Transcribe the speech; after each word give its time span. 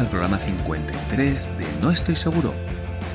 Al 0.00 0.10
programa 0.10 0.38
53 0.38 1.58
de 1.58 1.66
No 1.80 1.88
Estoy 1.88 2.16
Seguro, 2.16 2.52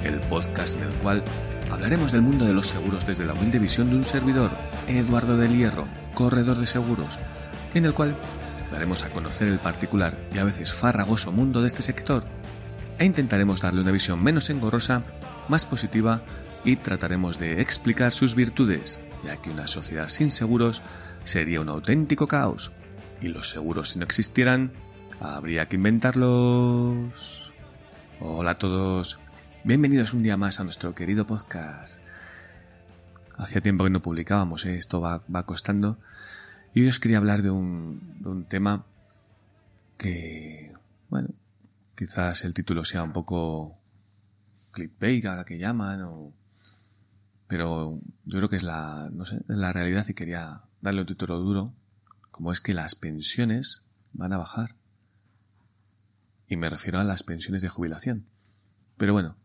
el 0.05 0.21
podcast 0.21 0.77
en 0.77 0.83
el 0.83 0.93
cual 0.99 1.25
hablaremos 1.69 2.13
del 2.13 2.21
mundo 2.21 2.45
de 2.45 2.53
los 2.53 2.67
seguros 2.67 3.05
desde 3.05 3.25
la 3.25 3.33
humilde 3.33 3.59
visión 3.59 3.89
de 3.89 3.97
un 3.97 4.05
servidor, 4.05 4.51
Eduardo 4.87 5.35
del 5.35 5.57
Hierro, 5.57 5.89
corredor 6.13 6.57
de 6.57 6.65
seguros, 6.65 7.19
en 7.73 7.83
el 7.83 7.93
cual 7.93 8.17
daremos 8.71 9.03
a 9.03 9.11
conocer 9.11 9.49
el 9.49 9.59
particular 9.59 10.17
y 10.33 10.37
a 10.37 10.45
veces 10.45 10.71
farragoso 10.71 11.33
mundo 11.33 11.61
de 11.61 11.67
este 11.67 11.81
sector 11.81 12.23
e 12.97 13.03
intentaremos 13.03 13.59
darle 13.59 13.81
una 13.81 13.91
visión 13.91 14.23
menos 14.23 14.49
engorrosa, 14.49 15.03
más 15.49 15.65
positiva 15.65 16.23
y 16.63 16.77
trataremos 16.77 17.39
de 17.39 17.59
explicar 17.59 18.13
sus 18.13 18.35
virtudes, 18.35 19.01
ya 19.21 19.35
que 19.35 19.49
una 19.49 19.67
sociedad 19.67 20.07
sin 20.07 20.31
seguros 20.31 20.83
sería 21.25 21.59
un 21.59 21.67
auténtico 21.67 22.27
caos 22.27 22.71
y 23.19 23.27
los 23.27 23.49
seguros 23.49 23.89
si 23.89 23.99
no 23.99 24.05
existieran 24.05 24.71
Habría 25.21 25.67
que 25.67 25.75
inventarlos. 25.75 27.53
Hola 28.21 28.51
a 28.51 28.55
todos. 28.55 29.19
Bienvenidos 29.65 30.13
un 30.13 30.23
día 30.23 30.37
más 30.37 30.61
a 30.61 30.63
nuestro 30.63 30.95
querido 30.95 31.27
podcast. 31.27 32.05
Hacía 33.35 33.59
tiempo 33.59 33.83
que 33.83 33.89
no 33.89 34.01
publicábamos, 34.01 34.65
¿eh? 34.65 34.77
esto 34.77 35.01
va, 35.01 35.21
costando. 35.45 35.99
Y 36.73 36.83
hoy 36.83 36.87
os 36.87 36.99
quería 36.99 37.17
hablar 37.17 37.41
de 37.41 37.51
un, 37.51 38.21
de 38.21 38.29
un 38.29 38.45
tema 38.45 38.85
que, 39.97 40.73
bueno, 41.09 41.27
quizás 41.97 42.45
el 42.45 42.53
título 42.53 42.85
sea 42.85 43.03
un 43.03 43.11
poco 43.11 43.77
clickbait, 44.71 45.25
ahora 45.25 45.43
que 45.43 45.57
llaman, 45.57 46.01
o... 46.03 46.31
pero 47.45 47.99
yo 48.23 48.37
creo 48.37 48.47
que 48.47 48.55
es 48.55 48.63
la, 48.63 49.09
no 49.11 49.25
sé, 49.25 49.41
es 49.49 49.57
la 49.57 49.73
realidad 49.73 50.05
y 50.07 50.13
quería 50.13 50.61
darle 50.79 51.01
un 51.01 51.07
título 51.07 51.39
duro, 51.39 51.73
como 52.31 52.53
es 52.53 52.61
que 52.61 52.73
las 52.73 52.95
pensiones 52.95 53.87
van 54.13 54.31
a 54.31 54.37
bajar 54.37 54.78
y 56.49 56.57
me 56.57 56.69
refiero 56.69 56.99
a 56.99 57.03
las 57.03 57.23
pensiones 57.23 57.61
de 57.61 57.69
jubilación. 57.69 58.25
Pero 58.97 59.13
bueno, 59.13 59.37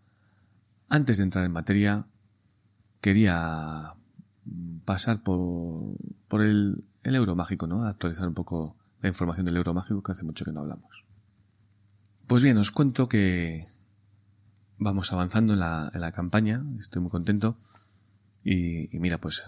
antes 0.89 1.19
de 1.19 1.25
entrar 1.25 1.45
en 1.45 1.53
materia, 1.53 2.07
quería 3.01 3.95
pasar 4.85 5.23
por, 5.23 5.97
por 6.27 6.43
el, 6.43 6.85
el 7.03 7.15
euro 7.15 7.37
mágico, 7.37 7.67
¿no? 7.67 7.85
Actualizar 7.85 8.27
un 8.27 8.35
poco 8.35 8.77
la 9.01 9.09
información 9.09 9.47
del 9.47 9.57
euro 9.57 9.75
mágico 9.75 10.03
que 10.03 10.13
hace 10.13 10.25
mucho 10.25 10.45
que 10.45 10.53
no 10.53 10.61
hablamos. 10.61 11.05
Pues 12.27 12.43
bien, 12.43 12.57
os 12.57 12.71
cuento 12.71 13.09
que 13.09 13.67
vamos 14.79 15.13
avanzando 15.13 15.53
en 15.53 15.61
la, 15.61 15.91
en 15.95 16.01
la 16.01 16.11
campaña, 16.11 16.65
estoy 16.79 17.03
muy 17.03 17.11
contento. 17.11 17.59
Y, 18.43 18.89
mira, 18.99 19.19
pues 19.19 19.45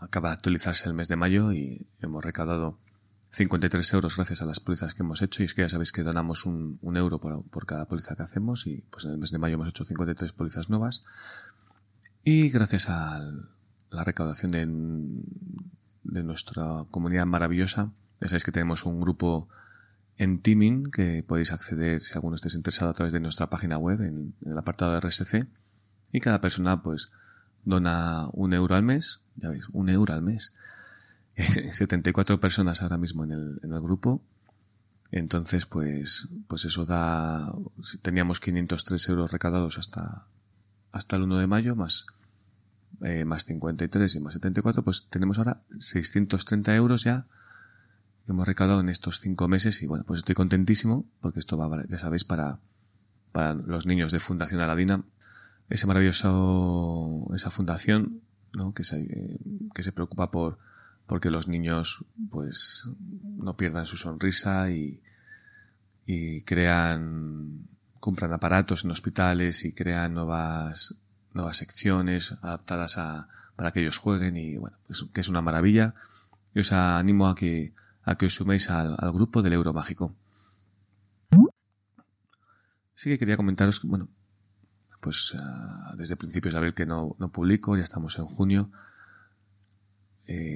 acaba 0.00 0.30
de 0.30 0.34
actualizarse 0.34 0.88
el 0.88 0.94
mes 0.94 1.08
de 1.08 1.16
mayo 1.16 1.52
y 1.52 1.86
hemos 2.00 2.24
recaudado 2.24 2.78
53 3.30 3.92
euros 3.94 4.16
gracias 4.16 4.42
a 4.42 4.46
las 4.46 4.60
pólizas 4.60 4.94
que 4.94 5.02
hemos 5.02 5.20
hecho 5.22 5.42
y 5.42 5.46
es 5.46 5.54
que 5.54 5.62
ya 5.62 5.68
sabéis 5.68 5.92
que 5.92 6.02
donamos 6.02 6.46
un, 6.46 6.78
euro 6.96 7.20
por, 7.20 7.66
cada 7.66 7.86
póliza 7.86 8.16
que 8.16 8.22
hacemos 8.22 8.66
y 8.66 8.84
pues 8.90 9.04
en 9.04 9.12
el 9.12 9.18
mes 9.18 9.30
de 9.30 9.38
mayo 9.38 9.54
hemos 9.54 9.68
hecho 9.68 9.84
53 9.84 10.32
pólizas 10.32 10.70
nuevas. 10.70 11.04
Y 12.22 12.48
gracias 12.48 12.88
a 12.88 13.20
la 13.90 14.04
recaudación 14.04 14.50
de, 14.52 14.66
de 16.04 16.22
nuestra 16.22 16.86
comunidad 16.90 17.26
maravillosa 17.26 17.92
ya 18.20 18.28
sabéis 18.28 18.44
que 18.44 18.52
tenemos 18.52 18.86
un 18.86 19.00
grupo 19.00 19.48
en 20.16 20.40
Teaming 20.40 20.90
que 20.90 21.22
podéis 21.22 21.52
acceder 21.52 22.00
si 22.00 22.14
alguno 22.14 22.36
estéis 22.36 22.54
interesado 22.54 22.90
a 22.90 22.94
través 22.94 23.12
de 23.12 23.20
nuestra 23.20 23.50
página 23.50 23.76
web 23.76 24.00
en, 24.00 24.34
en 24.40 24.52
el 24.52 24.58
apartado 24.58 24.92
de 24.92 25.00
RSC 25.00 25.46
y 26.12 26.20
cada 26.20 26.40
persona 26.40 26.82
pues 26.82 27.12
dona 27.64 28.28
un 28.32 28.54
euro 28.54 28.74
al 28.74 28.82
mes 28.82 29.20
ya 29.36 29.50
veis 29.50 29.68
un 29.72 29.90
euro 29.90 30.14
al 30.14 30.22
mes 30.22 30.54
74 31.72 32.40
personas 32.40 32.82
ahora 32.82 32.98
mismo 32.98 33.24
en 33.24 33.32
el, 33.32 33.60
en 33.62 33.72
el 33.72 33.80
grupo. 33.80 34.22
Entonces, 35.10 35.66
pues, 35.66 36.28
pues 36.48 36.64
eso 36.64 36.84
da, 36.84 37.52
teníamos 38.02 38.40
503 38.40 39.08
euros 39.08 39.32
recaudados 39.32 39.78
hasta, 39.78 40.26
hasta 40.92 41.16
el 41.16 41.22
1 41.22 41.38
de 41.38 41.46
mayo, 41.46 41.76
más, 41.76 42.06
eh, 43.02 43.24
más 43.24 43.44
53 43.44 44.16
y 44.16 44.20
más 44.20 44.34
74, 44.34 44.82
pues 44.82 45.08
tenemos 45.08 45.38
ahora 45.38 45.62
630 45.78 46.74
euros 46.74 47.04
ya 47.04 47.26
que 48.24 48.32
hemos 48.32 48.48
recaudado 48.48 48.80
en 48.80 48.88
estos 48.88 49.20
cinco 49.20 49.46
meses 49.46 49.82
y 49.82 49.86
bueno, 49.86 50.04
pues 50.04 50.18
estoy 50.18 50.34
contentísimo 50.34 51.06
porque 51.20 51.38
esto 51.38 51.56
va, 51.56 51.84
ya 51.86 51.98
sabéis, 51.98 52.24
para, 52.24 52.58
para 53.30 53.54
los 53.54 53.86
niños 53.86 54.10
de 54.10 54.18
Fundación 54.18 54.60
Aladina, 54.60 55.04
ese 55.68 55.86
maravilloso, 55.86 57.28
esa 57.34 57.50
fundación, 57.50 58.22
¿no? 58.52 58.74
Que 58.74 58.82
se, 58.82 59.38
que 59.72 59.82
se 59.84 59.92
preocupa 59.92 60.32
por, 60.32 60.58
porque 61.06 61.30
los 61.30 61.48
niños 61.48 62.04
pues 62.30 62.88
no 63.36 63.56
pierdan 63.56 63.86
su 63.86 63.96
sonrisa 63.96 64.70
y, 64.70 65.02
y 66.04 66.42
crean 66.42 67.68
compran 68.00 68.32
aparatos 68.32 68.84
en 68.84 68.90
hospitales 68.90 69.64
y 69.64 69.72
crean 69.72 70.14
nuevas 70.14 71.00
nuevas 71.32 71.56
secciones 71.56 72.32
adaptadas 72.42 72.98
a 72.98 73.28
para 73.56 73.72
que 73.72 73.80
ellos 73.80 73.98
jueguen 73.98 74.36
y 74.36 74.56
bueno 74.56 74.76
pues, 74.86 75.06
que 75.12 75.20
es 75.20 75.28
una 75.28 75.42
maravilla. 75.42 75.94
Y 76.54 76.60
os 76.60 76.72
animo 76.72 77.28
a 77.28 77.34
que 77.34 77.74
a 78.02 78.16
que 78.16 78.26
os 78.26 78.34
suméis 78.34 78.70
al, 78.70 78.96
grupo 79.12 79.42
del 79.42 79.52
euro 79.52 79.72
mágico. 79.72 80.14
Sí 82.94 83.10
que 83.10 83.18
quería 83.18 83.36
comentaros 83.36 83.82
bueno 83.82 84.08
pues 85.00 85.36
ah, 85.38 85.94
desde 85.96 86.16
principios 86.16 86.54
de 86.54 86.58
abril 86.58 86.74
que 86.74 86.86
no, 86.86 87.14
no 87.18 87.30
publico 87.30 87.76
ya 87.76 87.82
estamos 87.82 88.18
en 88.18 88.24
junio 88.24 88.70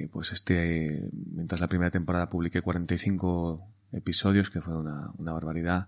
pues 0.09 0.31
este, 0.31 1.09
mientras 1.11 1.61
la 1.61 1.67
primera 1.67 1.91
temporada 1.91 2.29
publiqué 2.29 2.61
45 2.61 3.67
episodios, 3.91 4.49
que 4.49 4.61
fue 4.61 4.77
una, 4.77 5.11
una 5.17 5.33
barbaridad, 5.33 5.87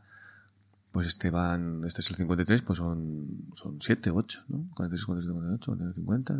pues 0.91 1.07
este 1.07 1.31
van, 1.31 1.81
este 1.85 2.01
es 2.01 2.09
el 2.11 2.17
53, 2.17 2.61
pues 2.61 2.77
son, 2.77 3.49
son 3.55 3.81
7, 3.81 4.11
8, 4.11 4.45
¿no? 4.49 4.69
46, 4.75 5.05
47, 5.05 5.33
48, 5.65 5.93
50, 5.95 6.35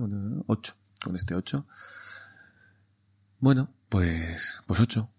8, 0.46 0.74
con 1.04 1.16
este 1.16 1.36
8. 1.36 1.66
Bueno, 3.40 3.70
pues, 3.90 4.64
pues 4.68 4.80
8. 4.80 5.10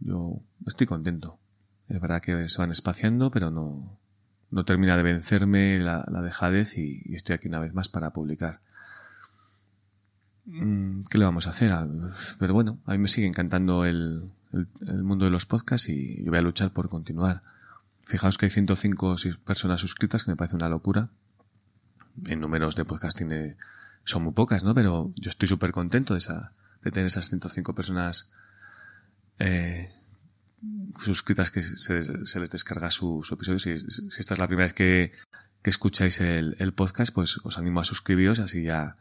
Yo 0.00 0.40
estoy 0.66 0.86
contento. 0.86 1.38
Es 1.88 2.00
verdad 2.00 2.22
que 2.22 2.48
se 2.48 2.58
van 2.58 2.70
espaciando, 2.70 3.30
pero 3.30 3.50
no, 3.50 3.98
no 4.50 4.64
termina 4.64 4.96
de 4.96 5.02
vencerme 5.02 5.78
la, 5.78 6.06
la 6.10 6.22
dejadez 6.22 6.78
y, 6.78 7.02
y 7.04 7.14
estoy 7.14 7.34
aquí 7.34 7.48
una 7.48 7.60
vez 7.60 7.74
más 7.74 7.88
para 7.90 8.14
publicar. 8.14 8.60
Mm, 10.50 11.02
¿Qué 11.10 11.18
le 11.18 11.26
vamos 11.26 11.46
a 11.46 11.50
hacer? 11.50 11.72
Ah, 11.72 11.86
pero 12.38 12.54
bueno, 12.54 12.80
a 12.86 12.92
mí 12.92 12.98
me 12.98 13.08
sigue 13.08 13.26
encantando 13.26 13.84
el, 13.84 14.30
el, 14.52 15.02
mundo 15.02 15.26
de 15.26 15.30
los 15.30 15.44
podcasts 15.44 15.90
y 15.90 16.24
yo 16.24 16.30
voy 16.30 16.38
a 16.38 16.42
luchar 16.42 16.72
por 16.72 16.88
continuar. 16.88 17.42
Fijaos 18.06 18.38
que 18.38 18.46
hay 18.46 18.50
105 18.50 19.16
personas 19.44 19.80
suscritas, 19.80 20.24
que 20.24 20.30
me 20.30 20.36
parece 20.36 20.56
una 20.56 20.70
locura. 20.70 21.10
En 22.26 22.40
números 22.40 22.76
de 22.76 22.86
podcast 22.86 23.18
tiene, 23.18 23.56
son 24.04 24.24
muy 24.24 24.32
pocas, 24.32 24.64
¿no? 24.64 24.74
Pero 24.74 25.12
yo 25.16 25.28
estoy 25.28 25.48
súper 25.48 25.70
contento 25.70 26.14
de, 26.14 26.18
esa, 26.18 26.50
de 26.82 26.90
tener 26.90 27.06
esas 27.06 27.28
105 27.28 27.74
personas 27.74 28.32
eh, 29.38 29.90
suscritas 30.98 31.50
que 31.50 31.60
se, 31.60 32.24
se, 32.24 32.40
les 32.40 32.50
descarga 32.50 32.90
su, 32.90 33.20
su 33.22 33.34
episodio. 33.34 33.58
Si, 33.58 33.70
esta 34.18 34.32
es 34.32 34.40
la 34.40 34.48
primera 34.48 34.66
vez 34.66 34.74
que, 34.74 35.12
que 35.62 35.68
escucháis 35.68 36.22
el 36.22 36.72
podcast, 36.74 37.12
pues 37.12 37.38
os 37.44 37.58
animo 37.58 37.80
a 37.80 37.84
suscribiros, 37.84 38.38
así 38.38 38.62
ya 38.62 38.94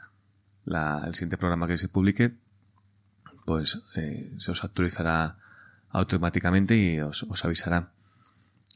la, 0.68 1.02
el 1.08 1.16
siguiente 1.16 1.38
programa 1.38 1.66
que 1.66 1.78
se 1.78 1.88
publique, 1.88 2.38
pues 3.46 3.82
eh, 3.96 4.34
se 4.38 4.52
os 4.52 4.64
actualizará 4.64 5.38
automáticamente 5.90 6.78
y 6.78 7.00
os, 7.00 7.24
os, 7.24 7.46
avisará. 7.46 7.94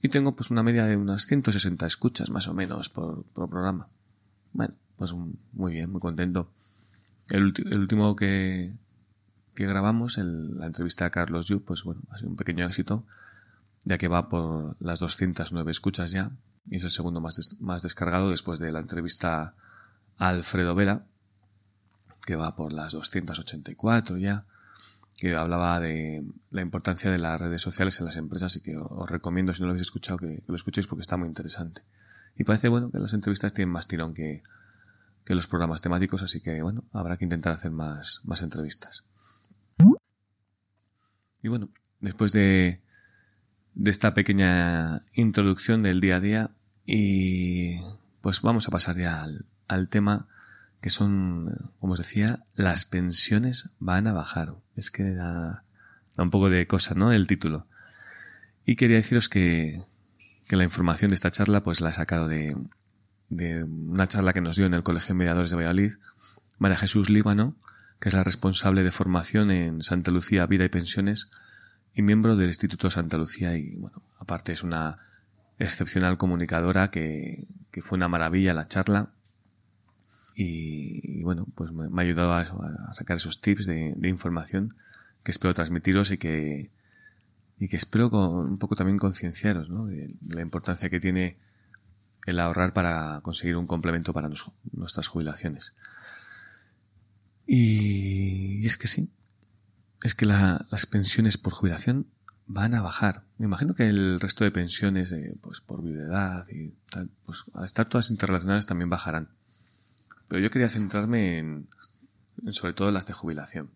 Y 0.01 0.07
tengo 0.07 0.35
pues 0.35 0.49
una 0.51 0.63
media 0.63 0.85
de 0.87 0.95
unas 0.95 1.25
160 1.25 1.85
escuchas 1.85 2.29
más 2.29 2.47
o 2.47 2.53
menos 2.53 2.89
por, 2.89 3.23
por 3.25 3.49
programa. 3.49 3.89
Bueno, 4.53 4.73
pues 4.95 5.13
muy 5.13 5.73
bien, 5.73 5.91
muy 5.91 5.99
contento. 5.99 6.49
El, 7.29 7.53
el 7.69 7.79
último 7.79 8.15
que, 8.15 8.73
que 9.53 9.67
grabamos, 9.67 10.17
el, 10.17 10.57
la 10.57 10.67
entrevista 10.67 11.05
a 11.05 11.09
Carlos 11.11 11.47
Yu, 11.47 11.63
pues 11.63 11.83
bueno, 11.83 12.01
ha 12.09 12.17
sido 12.17 12.29
un 12.29 12.37
pequeño 12.37 12.65
éxito, 12.65 13.05
ya 13.83 13.97
que 13.97 14.07
va 14.07 14.29
por 14.29 14.77
las 14.79 14.99
209 14.99 15.69
escuchas 15.69 16.11
ya, 16.11 16.31
y 16.69 16.77
es 16.77 16.83
el 16.85 16.91
segundo 16.91 17.19
más, 17.19 17.57
más 17.59 17.81
descargado 17.81 18.29
después 18.29 18.59
de 18.59 18.71
la 18.71 18.79
entrevista 18.79 19.55
a 20.17 20.29
Alfredo 20.29 20.73
Vera, 20.73 21.05
que 22.25 22.35
va 22.35 22.55
por 22.55 22.73
las 22.73 22.93
284 22.93 24.17
ya, 24.17 24.45
que 25.17 25.35
hablaba 25.35 25.79
de 25.79 26.23
la 26.49 26.61
importancia 26.61 27.11
de 27.11 27.19
las 27.19 27.39
redes 27.39 27.61
sociales 27.61 27.99
en 27.99 28.05
las 28.05 28.17
empresas 28.17 28.55
y 28.55 28.61
que 28.61 28.75
os 28.77 29.09
recomiendo, 29.09 29.53
si 29.53 29.61
no 29.61 29.67
lo 29.67 29.71
habéis 29.71 29.87
escuchado, 29.87 30.17
que, 30.17 30.43
lo 30.47 30.55
escuchéis 30.55 30.87
porque 30.87 31.01
está 31.01 31.17
muy 31.17 31.27
interesante. 31.27 31.83
Y 32.35 32.43
parece, 32.43 32.69
bueno, 32.69 32.89
que 32.91 32.99
las 32.99 33.13
entrevistas 33.13 33.53
tienen 33.53 33.71
más 33.71 33.87
tirón 33.87 34.13
que, 34.13 34.41
que 35.25 35.35
los 35.35 35.47
programas 35.47 35.81
temáticos, 35.81 36.23
así 36.23 36.41
que, 36.41 36.61
bueno, 36.61 36.85
habrá 36.91 37.17
que 37.17 37.25
intentar 37.25 37.53
hacer 37.53 37.71
más, 37.71 38.21
más 38.23 38.41
entrevistas. 38.41 39.03
Y 41.43 41.47
bueno, 41.47 41.69
después 41.99 42.33
de, 42.33 42.81
de 43.73 43.91
esta 43.91 44.13
pequeña 44.13 45.03
introducción 45.13 45.83
del 45.83 45.99
día 45.99 46.17
a 46.17 46.19
día, 46.19 46.51
y 46.85 47.79
pues 48.21 48.41
vamos 48.41 48.67
a 48.67 48.71
pasar 48.71 48.97
ya 48.97 49.21
al, 49.23 49.45
al 49.67 49.87
tema 49.87 50.27
que 50.81 50.89
son, 50.89 51.71
como 51.79 51.93
os 51.93 51.99
decía, 51.99 52.43
las 52.55 52.85
pensiones 52.85 53.69
van 53.79 54.07
a 54.07 54.13
bajar. 54.13 54.55
Es 54.75 54.89
que 54.89 55.03
da, 55.13 55.63
un 56.17 56.31
poco 56.31 56.49
de 56.49 56.65
cosa, 56.67 56.95
¿no? 56.95 57.11
El 57.11 57.27
título. 57.27 57.67
Y 58.65 58.75
quería 58.75 58.97
deciros 58.97 59.29
que, 59.29 59.81
que 60.47 60.55
la 60.55 60.63
información 60.63 61.09
de 61.09 61.15
esta 61.15 61.31
charla 61.31 61.61
pues 61.61 61.81
la 61.81 61.89
he 61.89 61.93
sacado 61.93 62.27
de, 62.27 62.57
de 63.29 63.63
una 63.63 64.07
charla 64.07 64.33
que 64.33 64.41
nos 64.41 64.55
dio 64.55 64.65
en 64.65 64.73
el 64.73 64.83
Colegio 64.83 65.09
de 65.09 65.19
Mediadores 65.19 65.51
de 65.51 65.55
Valladolid, 65.55 65.93
María 66.57 66.77
Jesús 66.77 67.09
Líbano, 67.09 67.55
que 67.99 68.09
es 68.09 68.15
la 68.15 68.23
responsable 68.23 68.83
de 68.83 68.91
formación 68.91 69.51
en 69.51 69.81
Santa 69.81 70.09
Lucía 70.09 70.47
Vida 70.47 70.65
y 70.65 70.69
Pensiones 70.69 71.29
y 71.93 72.01
miembro 72.01 72.35
del 72.35 72.47
Instituto 72.47 72.89
Santa 72.89 73.17
Lucía 73.17 73.55
y 73.55 73.75
bueno, 73.75 74.01
aparte 74.19 74.53
es 74.53 74.63
una 74.63 74.97
excepcional 75.59 76.17
comunicadora 76.17 76.89
que, 76.89 77.45
que 77.71 77.81
fue 77.81 77.97
una 77.97 78.07
maravilla 78.07 78.55
la 78.55 78.67
charla 78.67 79.07
y, 80.35 81.21
bueno, 81.23 81.47
pues 81.55 81.71
me, 81.71 81.85
ha 81.85 82.05
ayudado 82.05 82.33
a, 82.33 82.93
sacar 82.93 83.17
esos 83.17 83.41
tips 83.41 83.65
de, 83.65 84.07
información 84.07 84.69
que 85.23 85.31
espero 85.31 85.53
transmitiros 85.53 86.11
y 86.11 86.17
que, 86.17 86.71
y 87.59 87.67
que 87.67 87.77
espero 87.77 88.09
con, 88.09 88.49
un 88.49 88.57
poco 88.57 88.75
también 88.75 88.97
concienciaros 88.97 89.69
¿no? 89.69 89.85
de, 89.85 90.13
la 90.29 90.41
importancia 90.41 90.89
que 90.89 90.99
tiene 90.99 91.37
el 92.25 92.39
ahorrar 92.39 92.73
para 92.73 93.19
conseguir 93.21 93.57
un 93.57 93.67
complemento 93.67 94.13
para 94.13 94.29
nuestras 94.71 95.07
jubilaciones. 95.07 95.75
Y, 97.45 98.65
es 98.65 98.77
que 98.77 98.87
sí, 98.87 99.11
es 100.03 100.15
que 100.15 100.25
la, 100.25 100.65
las 100.69 100.85
pensiones 100.85 101.37
por 101.37 101.53
jubilación 101.53 102.07
van 102.47 102.73
a 102.75 102.81
bajar. 102.81 103.23
Me 103.37 103.45
imagino 103.45 103.73
que 103.73 103.87
el 103.87 104.19
resto 104.19 104.43
de 104.43 104.51
pensiones, 104.51 105.15
pues 105.41 105.61
por 105.61 105.81
viudedad 105.81 106.45
y 106.51 106.73
tal, 106.89 107.09
pues 107.25 107.45
al 107.53 107.65
estar 107.65 107.87
todas 107.87 108.11
interrelacionadas 108.11 108.65
también 108.65 108.89
bajarán. 108.89 109.29
Pero 110.31 110.43
yo 110.43 110.49
quería 110.49 110.69
centrarme 110.69 111.39
en, 111.39 111.67
sobre 112.51 112.71
todo 112.71 112.89
las 112.89 113.05
de 113.05 113.11
jubilación. 113.11 113.69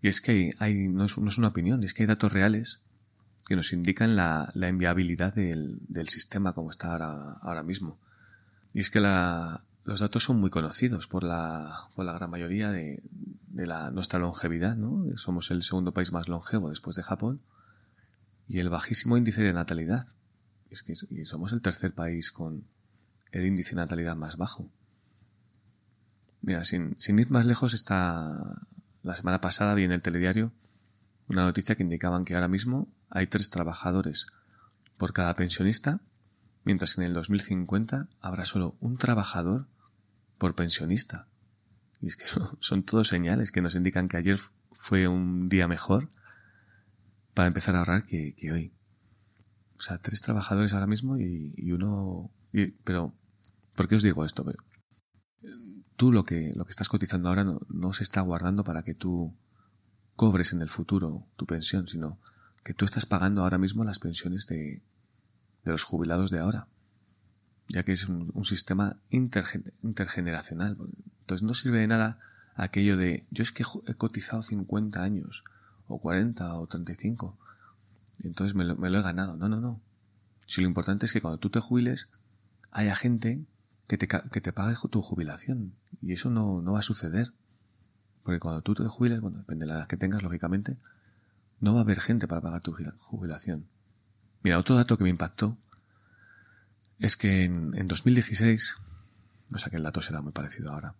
Y 0.00 0.06
es 0.06 0.20
que 0.20 0.52
hay, 0.60 0.86
no, 0.86 1.06
es, 1.06 1.16
una 1.16 1.48
opinión, 1.48 1.82
es 1.82 1.92
que 1.92 2.04
hay 2.04 2.06
datos 2.06 2.32
reales 2.32 2.80
que 3.48 3.56
nos 3.56 3.72
indican 3.72 4.14
la, 4.14 4.48
la 4.54 4.68
inviabilidad 4.68 5.34
del, 5.34 5.80
del, 5.88 6.08
sistema 6.08 6.52
como 6.52 6.70
está 6.70 6.92
ahora, 6.92 7.32
ahora 7.42 7.64
mismo. 7.64 7.98
Y 8.72 8.78
es 8.78 8.90
que 8.90 9.00
los 9.00 9.98
datos 9.98 10.22
son 10.22 10.38
muy 10.38 10.50
conocidos 10.50 11.08
por 11.08 11.24
la, 11.24 11.88
por 11.96 12.04
la 12.04 12.12
gran 12.12 12.30
mayoría 12.30 12.70
de, 12.70 13.02
de 13.48 13.66
la, 13.66 13.90
nuestra 13.90 14.20
longevidad, 14.20 14.76
¿no? 14.76 15.04
Somos 15.16 15.50
el 15.50 15.64
segundo 15.64 15.92
país 15.92 16.12
más 16.12 16.28
longevo 16.28 16.70
después 16.70 16.94
de 16.94 17.02
Japón 17.02 17.40
y 18.46 18.60
el 18.60 18.68
bajísimo 18.68 19.16
índice 19.16 19.42
de 19.42 19.52
natalidad. 19.52 20.06
Es 20.70 20.84
que 20.84 20.92
y 21.10 21.24
somos 21.24 21.52
el 21.52 21.60
tercer 21.60 21.92
país 21.92 22.30
con, 22.30 22.66
el 23.32 23.46
índice 23.46 23.70
de 23.70 23.76
natalidad 23.76 24.16
más 24.16 24.36
bajo. 24.36 24.70
Mira, 26.42 26.64
sin, 26.64 26.96
sin 26.98 27.18
ir 27.18 27.30
más 27.30 27.46
lejos, 27.46 27.74
está 27.74 28.66
la 29.02 29.14
semana 29.14 29.40
pasada 29.40 29.74
vi 29.74 29.84
en 29.84 29.92
el 29.92 30.02
telediario 30.02 30.52
una 31.28 31.42
noticia 31.42 31.76
que 31.76 31.82
indicaban 31.82 32.24
que 32.24 32.34
ahora 32.34 32.48
mismo 32.48 32.88
hay 33.08 33.26
tres 33.26 33.50
trabajadores 33.50 34.26
por 34.98 35.12
cada 35.12 35.34
pensionista, 35.34 36.00
mientras 36.64 36.94
que 36.94 37.02
en 37.02 37.06
el 37.06 37.14
2050 37.14 38.08
habrá 38.20 38.44
solo 38.44 38.76
un 38.80 38.96
trabajador 38.96 39.68
por 40.38 40.54
pensionista. 40.54 41.28
Y 42.00 42.08
es 42.08 42.16
que 42.16 42.24
son, 42.60 42.82
todos 42.82 43.08
señales 43.08 43.52
que 43.52 43.62
nos 43.62 43.76
indican 43.76 44.08
que 44.08 44.16
ayer 44.16 44.38
fue 44.72 45.06
un 45.06 45.48
día 45.48 45.68
mejor 45.68 46.10
para 47.32 47.48
empezar 47.48 47.76
a 47.76 47.78
ahorrar 47.78 48.04
que, 48.04 48.34
que 48.36 48.50
hoy. 48.50 48.72
O 49.78 49.82
sea, 49.82 49.98
tres 49.98 50.20
trabajadores 50.20 50.72
ahora 50.72 50.86
mismo 50.86 51.16
y, 51.16 51.54
y 51.56 51.72
uno... 51.72 52.30
Pero 52.82 53.14
¿Por 53.80 53.88
qué 53.88 53.96
os 53.96 54.02
digo 54.02 54.26
esto? 54.26 54.44
Tú 55.96 56.12
lo 56.12 56.22
que, 56.22 56.52
lo 56.54 56.66
que 56.66 56.70
estás 56.70 56.90
cotizando 56.90 57.30
ahora 57.30 57.44
no, 57.44 57.92
se 57.94 58.02
está 58.02 58.20
guardando 58.20 58.62
para 58.62 58.82
que 58.82 58.92
tú 58.92 59.34
cobres 60.16 60.52
en 60.52 60.60
el 60.60 60.68
futuro 60.68 61.26
tu 61.36 61.46
pensión, 61.46 61.88
sino 61.88 62.18
que 62.62 62.74
tú 62.74 62.84
estás 62.84 63.06
pagando 63.06 63.42
ahora 63.42 63.56
mismo 63.56 63.82
las 63.82 63.98
pensiones 63.98 64.46
de, 64.48 64.82
de 65.64 65.72
los 65.72 65.84
jubilados 65.84 66.30
de 66.30 66.40
ahora, 66.40 66.68
ya 67.68 67.82
que 67.82 67.92
es 67.92 68.06
un, 68.06 68.44
sistema 68.44 69.00
intergen, 69.08 69.72
intergeneracional. 69.82 70.76
Entonces 71.20 71.42
no 71.42 71.54
sirve 71.54 71.80
de 71.80 71.86
nada 71.86 72.18
aquello 72.56 72.98
de 72.98 73.24
yo 73.30 73.42
es 73.42 73.50
que 73.50 73.64
he 73.86 73.94
cotizado 73.94 74.42
50 74.42 75.02
años, 75.02 75.42
o 75.88 75.98
40, 75.98 76.54
o 76.54 76.66
35, 76.66 77.38
entonces 78.24 78.54
me 78.54 78.64
lo, 78.64 78.76
me 78.76 78.90
lo 78.90 78.98
he 78.98 79.02
ganado. 79.02 79.38
No, 79.38 79.48
no, 79.48 79.58
no. 79.58 79.80
Si 80.44 80.60
lo 80.60 80.68
importante 80.68 81.06
es 81.06 81.14
que 81.14 81.22
cuando 81.22 81.38
tú 81.38 81.48
te 81.48 81.60
jubiles, 81.60 82.10
haya 82.72 82.94
gente 82.94 83.46
que 83.90 83.98
te, 83.98 84.06
que 84.06 84.40
te 84.40 84.52
pague 84.52 84.76
tu 84.88 85.02
jubilación. 85.02 85.74
Y 86.00 86.12
eso 86.12 86.30
no, 86.30 86.62
no 86.62 86.74
va 86.74 86.78
a 86.78 86.82
suceder. 86.82 87.32
Porque 88.22 88.38
cuando 88.38 88.62
tú 88.62 88.74
te 88.74 88.84
jubiles, 88.84 89.20
bueno, 89.20 89.38
depende 89.38 89.66
de 89.66 89.72
la 89.72 89.78
edad 89.78 89.88
que 89.88 89.96
tengas, 89.96 90.22
lógicamente, 90.22 90.76
no 91.58 91.74
va 91.74 91.80
a 91.80 91.82
haber 91.82 91.98
gente 91.98 92.28
para 92.28 92.40
pagar 92.40 92.60
tu 92.62 92.72
jubilación. 92.72 93.66
Mira, 94.44 94.60
otro 94.60 94.76
dato 94.76 94.96
que 94.96 95.02
me 95.02 95.10
impactó 95.10 95.58
es 97.00 97.16
que 97.16 97.42
en, 97.42 97.76
en 97.76 97.88
2016, 97.88 98.76
o 99.54 99.58
sea 99.58 99.70
que 99.70 99.76
el 99.76 99.82
dato 99.82 100.02
será 100.02 100.20
muy 100.20 100.32
parecido 100.32 100.70
ahora, 100.70 100.94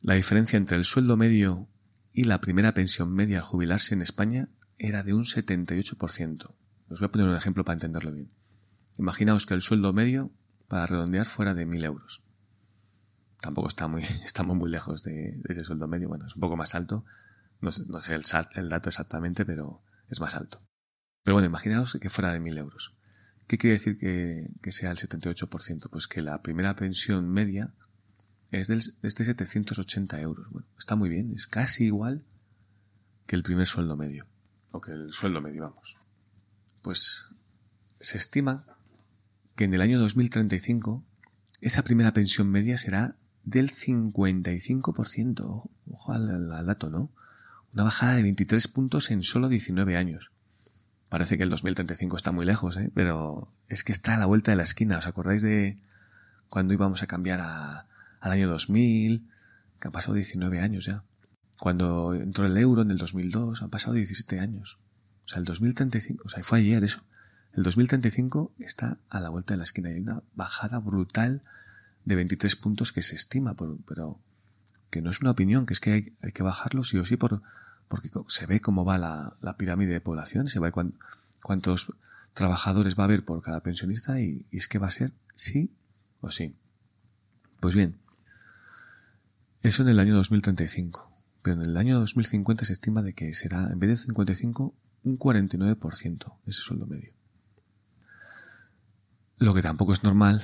la 0.00 0.14
diferencia 0.14 0.56
entre 0.56 0.78
el 0.78 0.84
sueldo 0.84 1.18
medio 1.18 1.68
y 2.14 2.24
la 2.24 2.40
primera 2.40 2.72
pensión 2.72 3.12
media 3.12 3.38
al 3.40 3.44
jubilarse 3.44 3.92
en 3.92 4.00
España 4.00 4.48
era 4.78 5.02
de 5.02 5.12
un 5.12 5.24
78%. 5.24 6.54
Os 6.88 7.00
voy 7.00 7.06
a 7.06 7.10
poner 7.10 7.28
un 7.28 7.36
ejemplo 7.36 7.66
para 7.66 7.74
entenderlo 7.74 8.12
bien. 8.12 8.30
Imaginaos 8.96 9.44
que 9.44 9.52
el 9.52 9.60
sueldo 9.60 9.92
medio 9.92 10.32
para 10.68 10.86
redondear 10.86 11.26
fuera 11.26 11.54
de 11.54 11.66
mil 11.66 11.84
euros. 11.84 12.22
Tampoco 13.40 13.68
está 13.68 13.88
muy, 13.88 14.02
estamos 14.24 14.56
muy 14.56 14.70
lejos 14.70 15.02
de, 15.02 15.40
ese 15.48 15.64
sueldo 15.64 15.88
medio. 15.88 16.08
Bueno, 16.08 16.26
es 16.26 16.36
un 16.36 16.40
poco 16.40 16.56
más 16.56 16.74
alto. 16.74 17.04
No, 17.60 17.70
no 17.88 18.00
sé 18.00 18.14
el, 18.14 18.22
el, 18.54 18.68
dato 18.68 18.88
exactamente, 18.88 19.44
pero 19.44 19.82
es 20.08 20.20
más 20.20 20.36
alto. 20.36 20.62
Pero 21.24 21.34
bueno, 21.34 21.46
imaginaos 21.46 21.98
que 22.00 22.10
fuera 22.10 22.32
de 22.32 22.40
mil 22.40 22.56
euros. 22.56 22.96
¿Qué 23.48 23.58
quiere 23.58 23.74
decir 23.74 23.98
que, 23.98 24.50
que 24.62 24.72
sea 24.72 24.90
el 24.90 24.98
78%? 24.98 25.88
Pues 25.90 26.06
que 26.06 26.22
la 26.22 26.42
primera 26.42 26.76
pensión 26.76 27.28
media 27.28 27.74
es, 28.50 28.68
del, 28.68 28.78
es 28.78 29.14
de 29.14 29.24
780 29.24 30.20
euros. 30.20 30.50
Bueno, 30.50 30.68
está 30.78 30.96
muy 30.96 31.08
bien, 31.08 31.32
es 31.34 31.46
casi 31.46 31.86
igual 31.86 32.24
que 33.26 33.36
el 33.36 33.42
primer 33.42 33.66
sueldo 33.66 33.96
medio. 33.96 34.26
O 34.72 34.80
que 34.80 34.92
el 34.92 35.12
sueldo 35.12 35.40
medio, 35.40 35.62
vamos. 35.62 35.96
Pues 36.82 37.30
se 38.00 38.18
estima 38.18 38.77
que 39.58 39.64
en 39.64 39.74
el 39.74 39.80
año 39.80 39.98
2035 39.98 41.04
esa 41.60 41.82
primera 41.82 42.12
pensión 42.12 42.48
media 42.48 42.78
será 42.78 43.16
del 43.42 43.72
55%. 43.72 45.68
Ojo 45.90 46.12
al, 46.12 46.64
dato, 46.64 46.90
¿no? 46.90 47.10
Una 47.74 47.82
bajada 47.82 48.14
de 48.14 48.22
23 48.22 48.68
puntos 48.68 49.10
en 49.10 49.24
solo 49.24 49.48
19 49.48 49.96
años. 49.96 50.30
Parece 51.08 51.36
que 51.36 51.42
el 51.42 51.50
2035 51.50 52.16
está 52.16 52.30
muy 52.30 52.46
lejos, 52.46 52.76
¿eh? 52.76 52.92
Pero 52.94 53.52
es 53.68 53.82
que 53.82 53.90
está 53.90 54.14
a 54.14 54.18
la 54.18 54.26
vuelta 54.26 54.52
de 54.52 54.58
la 54.58 54.62
esquina. 54.62 54.98
¿Os 54.98 55.08
acordáis 55.08 55.42
de 55.42 55.76
cuando 56.48 56.72
íbamos 56.72 57.02
a 57.02 57.08
cambiar 57.08 57.40
a, 57.40 57.88
al 58.20 58.30
año 58.30 58.48
2000? 58.48 59.28
Que 59.80 59.88
han 59.88 59.92
pasado 59.92 60.14
19 60.14 60.60
años 60.60 60.86
ya. 60.86 61.02
Cuando 61.58 62.14
entró 62.14 62.46
el 62.46 62.56
euro 62.56 62.82
en 62.82 62.92
el 62.92 62.98
2002, 62.98 63.60
han 63.60 63.70
pasado 63.70 63.94
17 63.94 64.38
años. 64.38 64.78
O 65.24 65.28
sea, 65.28 65.40
el 65.40 65.44
2035, 65.46 66.22
o 66.24 66.28
sea, 66.28 66.44
fue 66.44 66.60
ayer 66.60 66.84
eso. 66.84 67.02
El 67.58 67.64
2035 67.64 68.52
está 68.60 69.00
a 69.08 69.18
la 69.18 69.30
vuelta 69.30 69.52
de 69.52 69.58
la 69.58 69.64
esquina 69.64 69.90
y 69.90 69.94
hay 69.94 70.00
una 70.00 70.22
bajada 70.36 70.78
brutal 70.78 71.42
de 72.04 72.14
23 72.14 72.54
puntos 72.54 72.92
que 72.92 73.02
se 73.02 73.16
estima, 73.16 73.56
pero 73.56 74.20
que 74.90 75.02
no 75.02 75.10
es 75.10 75.20
una 75.22 75.32
opinión, 75.32 75.66
que 75.66 75.72
es 75.72 75.80
que 75.80 76.14
hay, 76.22 76.32
que 76.32 76.42
bajarlo 76.44 76.84
sí 76.84 76.98
o 76.98 77.04
sí 77.04 77.16
por, 77.16 77.42
porque 77.88 78.10
se 78.28 78.46
ve 78.46 78.60
cómo 78.60 78.84
va 78.84 78.96
la, 78.96 79.36
la 79.40 79.56
pirámide 79.56 79.92
de 79.92 80.00
población, 80.00 80.46
se 80.46 80.60
ve 80.60 80.70
cuán, 80.70 80.94
cuántos 81.42 81.94
trabajadores 82.32 82.96
va 82.96 83.02
a 83.02 83.06
haber 83.06 83.24
por 83.24 83.42
cada 83.42 83.60
pensionista 83.60 84.20
y, 84.20 84.46
y, 84.52 84.58
es 84.58 84.68
que 84.68 84.78
va 84.78 84.86
a 84.86 84.92
ser 84.92 85.12
sí 85.34 85.74
o 86.20 86.30
sí. 86.30 86.54
Pues 87.58 87.74
bien, 87.74 87.98
eso 89.64 89.82
en 89.82 89.88
el 89.88 89.98
año 89.98 90.14
2035, 90.14 91.10
pero 91.42 91.60
en 91.60 91.68
el 91.68 91.76
año 91.76 91.98
2050 91.98 92.64
se 92.64 92.72
estima 92.72 93.02
de 93.02 93.14
que 93.14 93.34
será, 93.34 93.68
en 93.72 93.80
vez 93.80 93.90
de 93.90 93.96
55, 93.96 94.76
un 95.02 95.18
49% 95.18 96.36
ese 96.46 96.62
sueldo 96.62 96.86
medio. 96.86 97.17
Lo 99.38 99.54
que 99.54 99.62
tampoco 99.62 99.92
es 99.92 100.02
normal 100.02 100.42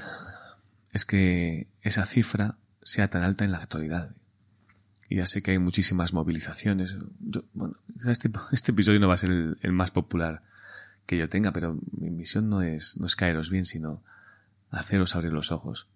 es 0.93 1.05
que 1.05 1.69
esa 1.83 2.07
cifra 2.07 2.59
sea 2.83 3.09
tan 3.09 3.23
alta 3.23 3.45
en 3.45 3.51
la 3.51 3.59
actualidad. 3.59 4.15
Y 5.09 5.17
ya 5.17 5.27
sé 5.27 5.43
que 5.43 5.51
hay 5.51 5.59
muchísimas 5.59 6.13
movilizaciones. 6.13 6.97
Yo, 7.21 7.45
bueno, 7.53 7.75
este, 8.07 8.31
este, 8.53 8.73
episodio 8.73 9.01
no 9.01 9.09
va 9.09 9.15
a 9.15 9.19
ser 9.19 9.57
el, 9.61 9.73
más 9.73 9.91
popular 9.91 10.43
que 11.07 11.19
yo 11.19 11.29
tenga, 11.29 11.53
pero 11.53 11.79
mi 11.93 12.11
misión 12.11 12.49
no 12.49 12.63
es, 12.63 12.97
no 12.99 13.07
es 13.07 13.17
caeros 13.17 13.51
bien, 13.51 13.67
sino 13.67 14.03
haceros 14.71 15.15
abrir 15.15 15.33
los 15.33 15.53
ojos. 15.53 15.89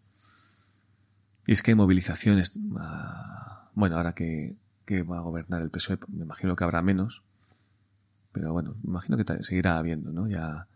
Y 1.46 1.52
es 1.52 1.62
que 1.62 1.70
hay 1.70 1.76
movilizaciones, 1.76 2.56
uh, 2.56 3.70
bueno, 3.74 3.96
ahora 3.96 4.14
que, 4.14 4.56
que 4.84 5.02
va 5.02 5.18
a 5.18 5.22
gobernar 5.22 5.62
el 5.62 5.70
PSOE, 5.70 5.98
me 6.08 6.24
imagino 6.24 6.56
que 6.56 6.64
habrá 6.64 6.82
menos, 6.82 7.22
pero 8.32 8.52
bueno, 8.52 8.76
me 8.82 8.90
imagino 8.90 9.16
que 9.16 9.42
seguirá 9.42 9.78
habiendo, 9.78 10.12
¿no? 10.12 10.28
Ya 10.28 10.68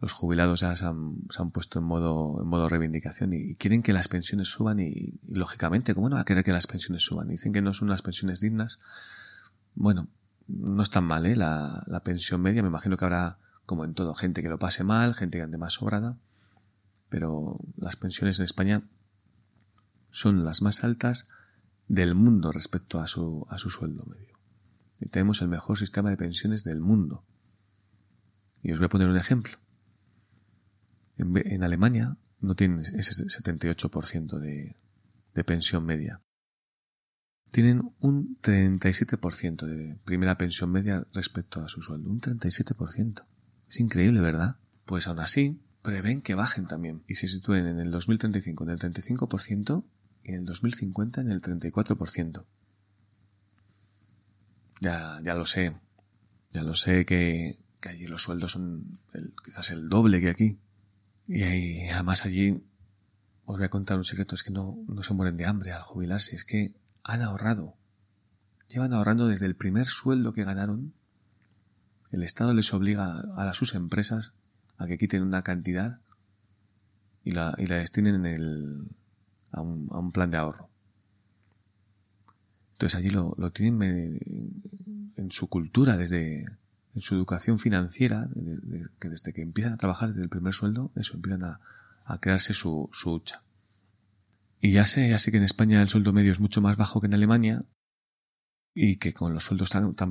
los 0.00 0.12
jubilados 0.12 0.60
ya 0.60 0.76
se 0.76 0.84
han, 0.84 1.16
se 1.30 1.40
han, 1.40 1.50
puesto 1.50 1.78
en 1.78 1.86
modo, 1.86 2.42
en 2.42 2.48
modo 2.48 2.68
reivindicación 2.68 3.32
y, 3.32 3.54
quieren 3.54 3.82
que 3.82 3.92
las 3.92 4.08
pensiones 4.08 4.48
suban 4.48 4.78
y, 4.80 5.14
lógicamente, 5.26 5.94
¿cómo 5.94 6.08
no 6.08 6.16
va 6.16 6.22
a 6.22 6.24
querer 6.24 6.44
que 6.44 6.52
las 6.52 6.66
pensiones 6.66 7.02
suban? 7.02 7.28
Dicen 7.28 7.52
que 7.52 7.62
no 7.62 7.72
son 7.72 7.88
las 7.88 8.02
pensiones 8.02 8.40
dignas. 8.40 8.80
Bueno, 9.74 10.08
no 10.48 10.82
es 10.82 10.90
tan 10.90 11.04
mal, 11.04 11.26
¿eh? 11.26 11.34
La, 11.34 11.82
la 11.86 12.00
pensión 12.00 12.42
media, 12.42 12.62
me 12.62 12.68
imagino 12.68 12.96
que 12.96 13.04
habrá 13.04 13.38
como 13.64 13.84
en 13.84 13.94
todo, 13.94 14.14
gente 14.14 14.42
que 14.42 14.48
lo 14.48 14.58
pase 14.58 14.84
mal, 14.84 15.14
gente 15.14 15.38
que 15.38 15.42
ande 15.42 15.58
más 15.58 15.74
sobrada, 15.74 16.16
pero 17.08 17.58
las 17.76 17.96
pensiones 17.96 18.38
en 18.38 18.44
España 18.44 18.82
son 20.10 20.44
las 20.44 20.62
más 20.62 20.84
altas 20.84 21.28
del 21.88 22.14
mundo 22.14 22.52
respecto 22.52 23.00
a 23.00 23.06
su, 23.06 23.46
a 23.48 23.58
su 23.58 23.70
sueldo 23.70 24.04
medio. 24.06 24.36
Y 25.00 25.08
tenemos 25.08 25.42
el 25.42 25.48
mejor 25.48 25.78
sistema 25.78 26.10
de 26.10 26.16
pensiones 26.16 26.64
del 26.64 26.80
mundo. 26.80 27.24
Y 28.62 28.72
os 28.72 28.78
voy 28.78 28.86
a 28.86 28.88
poner 28.88 29.08
un 29.08 29.16
ejemplo. 29.16 29.58
En, 31.16 31.36
en 31.36 31.62
Alemania 31.62 32.16
no 32.40 32.54
tienen 32.54 32.80
ese 32.80 33.00
78% 33.00 34.38
de, 34.38 34.76
de 35.34 35.44
pensión 35.44 35.84
media. 35.84 36.22
Tienen 37.50 37.94
un 38.00 38.38
37% 38.40 39.66
de 39.66 39.96
primera 40.04 40.36
pensión 40.36 40.70
media 40.70 41.06
respecto 41.12 41.60
a 41.60 41.68
su 41.68 41.80
sueldo. 41.80 42.10
Un 42.10 42.20
37%. 42.20 43.24
Es 43.68 43.80
increíble, 43.80 44.20
¿verdad? 44.20 44.56
Pues 44.84 45.06
aún 45.06 45.20
así, 45.20 45.60
prevén 45.82 46.20
que 46.20 46.34
bajen 46.34 46.66
también 46.66 47.04
y 47.06 47.14
se 47.14 47.28
sitúen 47.28 47.66
en 47.66 47.78
el 47.78 47.90
2035 47.90 48.64
en 48.64 48.70
el 48.70 48.78
35% 48.78 49.84
y 50.24 50.28
en 50.30 50.34
el 50.34 50.44
2050 50.44 51.20
en 51.20 51.30
el 51.30 51.40
34%. 51.40 52.44
Ya, 54.80 55.20
ya 55.22 55.34
lo 55.34 55.46
sé. 55.46 55.76
Ya 56.50 56.62
lo 56.62 56.74
sé 56.74 57.06
que, 57.06 57.56
que 57.80 57.88
allí 57.88 58.06
los 58.06 58.22
sueldos 58.22 58.52
son 58.52 58.90
quizás 59.44 59.70
el 59.70 59.88
doble 59.88 60.20
que 60.20 60.30
aquí. 60.30 60.58
Y, 61.28 61.42
y, 61.42 61.88
además 61.90 62.24
allí 62.24 62.62
os 63.44 63.56
voy 63.56 63.64
a 63.64 63.70
contar 63.70 63.96
un 63.96 64.04
secreto, 64.04 64.34
es 64.34 64.42
que 64.42 64.50
no, 64.50 64.76
no 64.88 65.02
se 65.02 65.14
mueren 65.14 65.36
de 65.36 65.46
hambre 65.46 65.72
al 65.72 65.82
jubilarse, 65.82 66.34
es 66.34 66.44
que 66.44 66.74
han 67.04 67.22
ahorrado. 67.22 67.76
Llevan 68.68 68.92
ahorrando 68.92 69.28
desde 69.28 69.46
el 69.46 69.54
primer 69.54 69.86
sueldo 69.86 70.32
que 70.32 70.44
ganaron. 70.44 70.92
El 72.10 72.24
Estado 72.24 72.52
les 72.54 72.74
obliga 72.74 73.22
a, 73.36 73.52
sus 73.54 73.74
empresas 73.74 74.34
a 74.78 74.86
que 74.86 74.98
quiten 74.98 75.22
una 75.22 75.42
cantidad 75.42 76.00
y 77.24 77.30
la, 77.30 77.54
y 77.58 77.66
la 77.66 77.76
destinen 77.76 78.16
en 78.16 78.26
el, 78.26 78.88
a, 79.52 79.60
un, 79.60 79.88
a 79.92 79.98
un 80.00 80.10
plan 80.10 80.30
de 80.30 80.38
ahorro. 80.38 80.68
Entonces 82.72 82.98
allí 82.98 83.10
lo, 83.10 83.34
lo 83.38 83.52
tienen 83.52 84.20
en 85.16 85.30
su 85.30 85.48
cultura, 85.48 85.96
desde 85.96 86.44
en 86.96 87.02
su 87.02 87.14
educación 87.14 87.58
financiera, 87.58 88.26
que 88.98 89.10
desde 89.10 89.34
que 89.34 89.42
empiezan 89.42 89.74
a 89.74 89.76
trabajar 89.76 90.08
desde 90.08 90.22
el 90.22 90.30
primer 90.30 90.54
sueldo, 90.54 90.90
eso, 90.96 91.14
empiezan 91.14 91.44
a, 91.44 91.60
a 92.06 92.18
crearse 92.18 92.54
su, 92.54 92.88
su 92.90 93.12
hucha. 93.12 93.42
Y 94.62 94.72
ya 94.72 94.86
sé, 94.86 95.10
ya 95.10 95.18
sé 95.18 95.30
que 95.30 95.36
en 95.36 95.42
España 95.42 95.82
el 95.82 95.90
sueldo 95.90 96.14
medio 96.14 96.32
es 96.32 96.40
mucho 96.40 96.62
más 96.62 96.78
bajo 96.78 97.02
que 97.02 97.06
en 97.06 97.14
Alemania 97.14 97.62
y 98.72 98.96
que 98.96 99.12
con 99.12 99.34
los 99.34 99.44
sueldos 99.44 99.68
tan, 99.68 99.94
tan, 99.94 100.10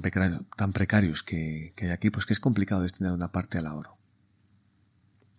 tan 0.56 0.74
precarios 0.74 1.24
que, 1.24 1.74
que 1.76 1.86
hay 1.86 1.92
aquí, 1.92 2.12
pues 2.12 2.28
que 2.28 2.34
es 2.34 2.40
complicado 2.40 2.84
destinar 2.84 3.14
una 3.14 3.32
parte 3.32 3.58
al 3.58 3.66
ahorro. 3.66 3.98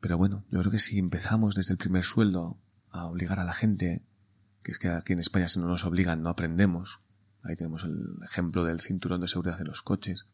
Pero 0.00 0.18
bueno, 0.18 0.44
yo 0.50 0.58
creo 0.58 0.72
que 0.72 0.80
si 0.80 0.98
empezamos 0.98 1.54
desde 1.54 1.74
el 1.74 1.78
primer 1.78 2.02
sueldo 2.02 2.58
a 2.90 3.06
obligar 3.06 3.38
a 3.38 3.44
la 3.44 3.52
gente, 3.52 4.02
que 4.64 4.72
es 4.72 4.80
que 4.80 4.88
aquí 4.88 5.12
en 5.12 5.20
España 5.20 5.46
si 5.46 5.60
no 5.60 5.68
nos 5.68 5.84
obligan 5.84 6.22
no 6.22 6.28
aprendemos, 6.28 7.02
ahí 7.44 7.54
tenemos 7.54 7.84
el 7.84 8.16
ejemplo 8.24 8.64
del 8.64 8.80
cinturón 8.80 9.20
de 9.20 9.28
seguridad 9.28 9.58
de 9.58 9.64
los 9.64 9.82
coches, 9.82 10.26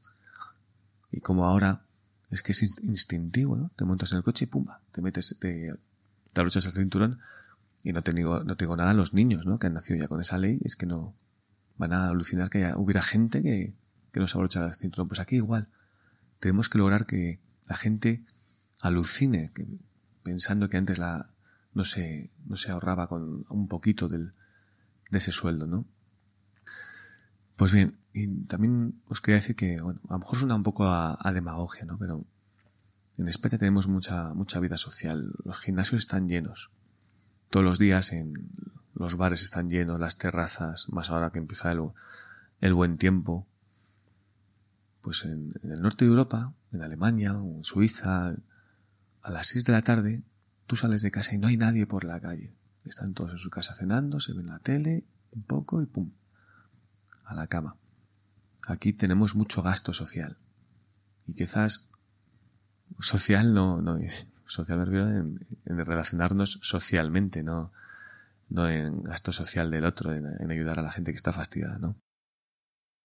y 1.13 1.21
como 1.21 1.47
ahora 1.47 1.83
es 2.31 2.43
que 2.43 2.53
es 2.53 2.63
instintivo, 2.83 3.57
¿no? 3.57 3.71
Te 3.77 3.85
montas 3.85 4.13
en 4.13 4.19
el 4.19 4.25
coche 4.25 4.47
y 4.47 4.49
pumba, 4.49 4.81
te 4.91 5.03
metes, 5.03 5.37
te, 5.39 5.75
te 6.33 6.41
abrochas 6.41 6.65
el 6.67 6.73
cinturón 6.73 7.21
y 7.85 7.93
no 7.93 8.03
te 8.03 8.13
digo, 8.13 8.43
no 8.43 8.57
te 8.57 8.65
digo 8.65 8.77
nada 8.77 8.91
a 8.91 8.95
los 8.95 9.13
niños, 9.13 9.47
¿no? 9.47 9.59
Que 9.59 9.67
han 9.67 9.75
nacido 9.75 10.01
ya 10.01 10.09
con 10.09 10.21
esa 10.21 10.39
ley, 10.39 10.59
es 10.65 10.77
que 10.77 10.87
no 10.87 11.15
van 11.77 11.93
a 11.93 12.09
alucinar 12.09 12.49
que 12.49 12.73
hubiera 12.77 13.03
gente 13.03 13.43
que, 13.43 13.75
que 14.13 14.21
no 14.21 14.27
se 14.27 14.39
abrocha 14.39 14.65
el 14.65 14.75
cinturón. 14.75 15.09
Pues 15.09 15.21
aquí 15.21 15.37
igual. 15.37 15.69
Tenemos 16.41 16.69
que 16.69 16.79
lograr 16.79 17.07
que 17.07 17.39
la 17.67 17.77
gente 17.77 18.25
alucine, 18.81 19.53
pensando 20.23 20.69
que 20.69 20.77
antes 20.77 20.99
la, 20.99 21.31
no 21.75 21.85
se, 21.85 22.31
no 22.47 22.57
se 22.57 22.71
ahorraba 22.71 23.07
con 23.07 23.47
un 23.49 23.69
poquito 23.69 24.09
del, 24.09 24.33
de 25.11 25.19
ese 25.19 25.33
sueldo, 25.33 25.67
¿no? 25.67 25.85
Pues 27.57 27.73
bien, 27.73 27.97
y 28.13 28.45
también 28.45 29.01
os 29.09 29.21
quería 29.21 29.37
decir 29.37 29.57
que, 29.57 29.81
bueno, 29.81 30.01
a 30.09 30.15
lo 30.15 30.19
mejor 30.19 30.39
suena 30.39 30.55
un 30.55 30.63
poco 30.63 30.87
a, 30.87 31.31
demagogia, 31.33 31.85
¿no? 31.85 31.99
Pero 31.99 32.25
en 33.19 33.29
España 33.29 33.59
tenemos 33.59 33.89
mucha, 33.89 34.35
mucha 34.35 34.61
vida 34.61 34.77
social. 34.77 35.33
Los 35.45 35.61
gimnasios 35.61 36.01
están 36.01 36.29
llenos 36.29 36.71
todos 37.53 37.67
los 37.67 37.79
días 37.79 38.13
en 38.13 38.33
los 38.95 39.17
bares 39.19 39.43
están 39.43 39.69
llenos, 39.69 40.01
las 40.01 40.17
terrazas, 40.17 40.89
más 40.91 41.11
ahora 41.11 41.31
que 41.31 41.39
empieza 41.39 41.71
el, 41.71 42.75
buen 42.75 42.97
tiempo. 42.97 43.47
Pues 45.03 45.25
en, 45.27 45.53
el 45.63 45.83
norte 45.83 46.07
de 46.07 46.11
Europa, 46.11 46.55
en 46.73 46.81
Alemania 46.81 47.31
en 47.33 47.63
Suiza, 47.63 48.35
a 49.23 49.31
las 49.31 49.49
seis 49.49 49.65
de 49.67 49.73
la 49.73 49.83
tarde, 49.83 50.23
tú 50.67 50.77
sales 50.77 51.03
de 51.03 51.11
casa 51.11 51.35
y 51.35 51.39
no 51.39 51.49
hay 51.49 51.59
nadie 51.59 51.87
por 51.87 52.05
la 52.05 52.21
calle. 52.21 52.55
Están 52.87 53.13
todos 53.13 53.33
en 53.33 53.39
su 53.39 53.51
casa 53.51 53.75
cenando, 53.75 54.19
se 54.19 54.33
ven 54.33 54.47
la 54.47 54.59
tele, 54.59 55.05
un 55.33 55.43
poco 55.43 55.83
y 55.83 55.87
pum, 55.87 56.11
a 57.25 57.35
la 57.35 57.49
cama. 57.49 57.77
Aquí 58.69 58.93
tenemos 58.93 59.35
mucho 59.35 59.63
gasto 59.63 59.93
social. 59.93 60.39
Y 61.27 61.35
quizás 61.35 61.91
social 62.99 63.55
no, 63.55 63.77
no, 63.79 63.99
social 64.45 64.79
me 64.79 64.85
refiero 64.85 65.09
en, 65.09 65.47
en, 65.65 65.85
relacionarnos 65.85 66.59
socialmente, 66.63 67.43
no, 67.43 67.73
no 68.49 68.69
en 68.69 69.03
gasto 69.03 69.33
social 69.33 69.71
del 69.71 69.85
otro, 69.85 70.13
en, 70.15 70.51
ayudar 70.51 70.79
a 70.79 70.83
la 70.83 70.91
gente 70.93 71.11
que 71.11 71.17
está 71.17 71.33
fastidiada, 71.33 71.79
¿no? 71.79 71.97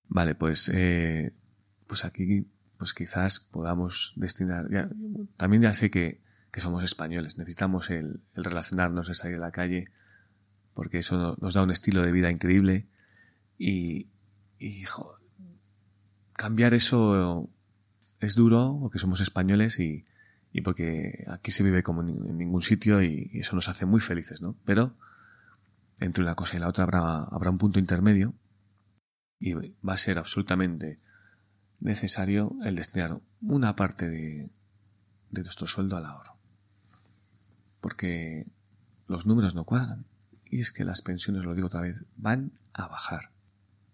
Vale, 0.10 0.36
pues, 0.36 0.70
eh, 0.74 1.34
pues 1.88 2.06
aquí, 2.06 2.48
pues 2.78 2.94
quizás 2.94 3.40
podamos 3.40 4.14
destinar, 4.16 4.70
ya, 4.72 4.90
también 5.36 5.64
ya 5.64 5.74
sé 5.74 5.90
que, 5.90 6.22
que 6.52 6.62
somos 6.62 6.84
españoles, 6.84 7.38
necesitamos 7.38 7.90
el, 7.90 8.22
el 8.34 8.44
relacionarnos, 8.44 9.10
el 9.10 9.16
salir 9.16 9.38
a 9.38 9.42
la 9.42 9.52
calle, 9.52 9.90
porque 10.74 11.00
eso 11.00 11.36
nos 11.42 11.56
da 11.56 11.64
un 11.64 11.72
estilo 11.72 12.04
de 12.04 12.12
vida 12.12 12.30
increíble 12.30 12.88
y, 13.58 14.10
y 14.60 14.84
jo, 14.84 15.12
cambiar 16.38 16.74
eso 16.74 17.50
es 18.22 18.36
duro 18.36 18.78
porque 18.80 19.00
somos 19.00 19.20
españoles 19.20 19.80
y, 19.80 20.06
y 20.54 20.62
porque 20.62 21.26
aquí 21.28 21.52
se 21.52 21.64
vive 21.64 21.84
como 21.84 22.02
en 22.02 22.38
ningún 22.38 22.62
sitio 22.62 23.02
y, 23.02 23.30
eso 23.34 23.56
nos 23.56 23.68
hace 23.68 23.86
muy 23.86 24.00
felices, 24.00 24.42
¿no? 24.42 24.56
Pero 24.64 24.96
entre 26.00 26.24
una 26.24 26.36
cosa 26.36 26.56
y 26.56 26.60
la 26.60 26.70
otra 26.70 26.86
habrá, 26.86 27.24
habrá 27.24 27.50
un 27.50 27.58
punto 27.58 27.80
intermedio 27.80 28.34
y 29.40 29.54
va 29.54 29.94
a 29.94 29.98
ser 29.98 30.18
absolutamente 30.18 31.00
necesario 31.80 32.56
el 32.64 32.76
destinar 32.76 33.20
una 33.42 33.76
parte 33.76 34.08
de, 34.08 34.50
de 35.30 35.44
nuestro 35.44 35.68
sueldo 35.68 35.98
al 35.98 36.06
ahorro. 36.06 36.38
Porque 37.82 38.48
los 39.08 39.26
números 39.26 39.56
no 39.56 39.66
cuadran. 39.66 40.06
Y 40.46 40.62
es 40.62 40.72
que 40.72 40.86
las 40.86 41.02
pensiones, 41.02 41.46
lo 41.46 41.54
digo 41.54 41.68
otra 41.68 41.82
vez, 41.82 42.06
van 42.16 42.52
a 42.74 42.88
bajar. 42.88 43.32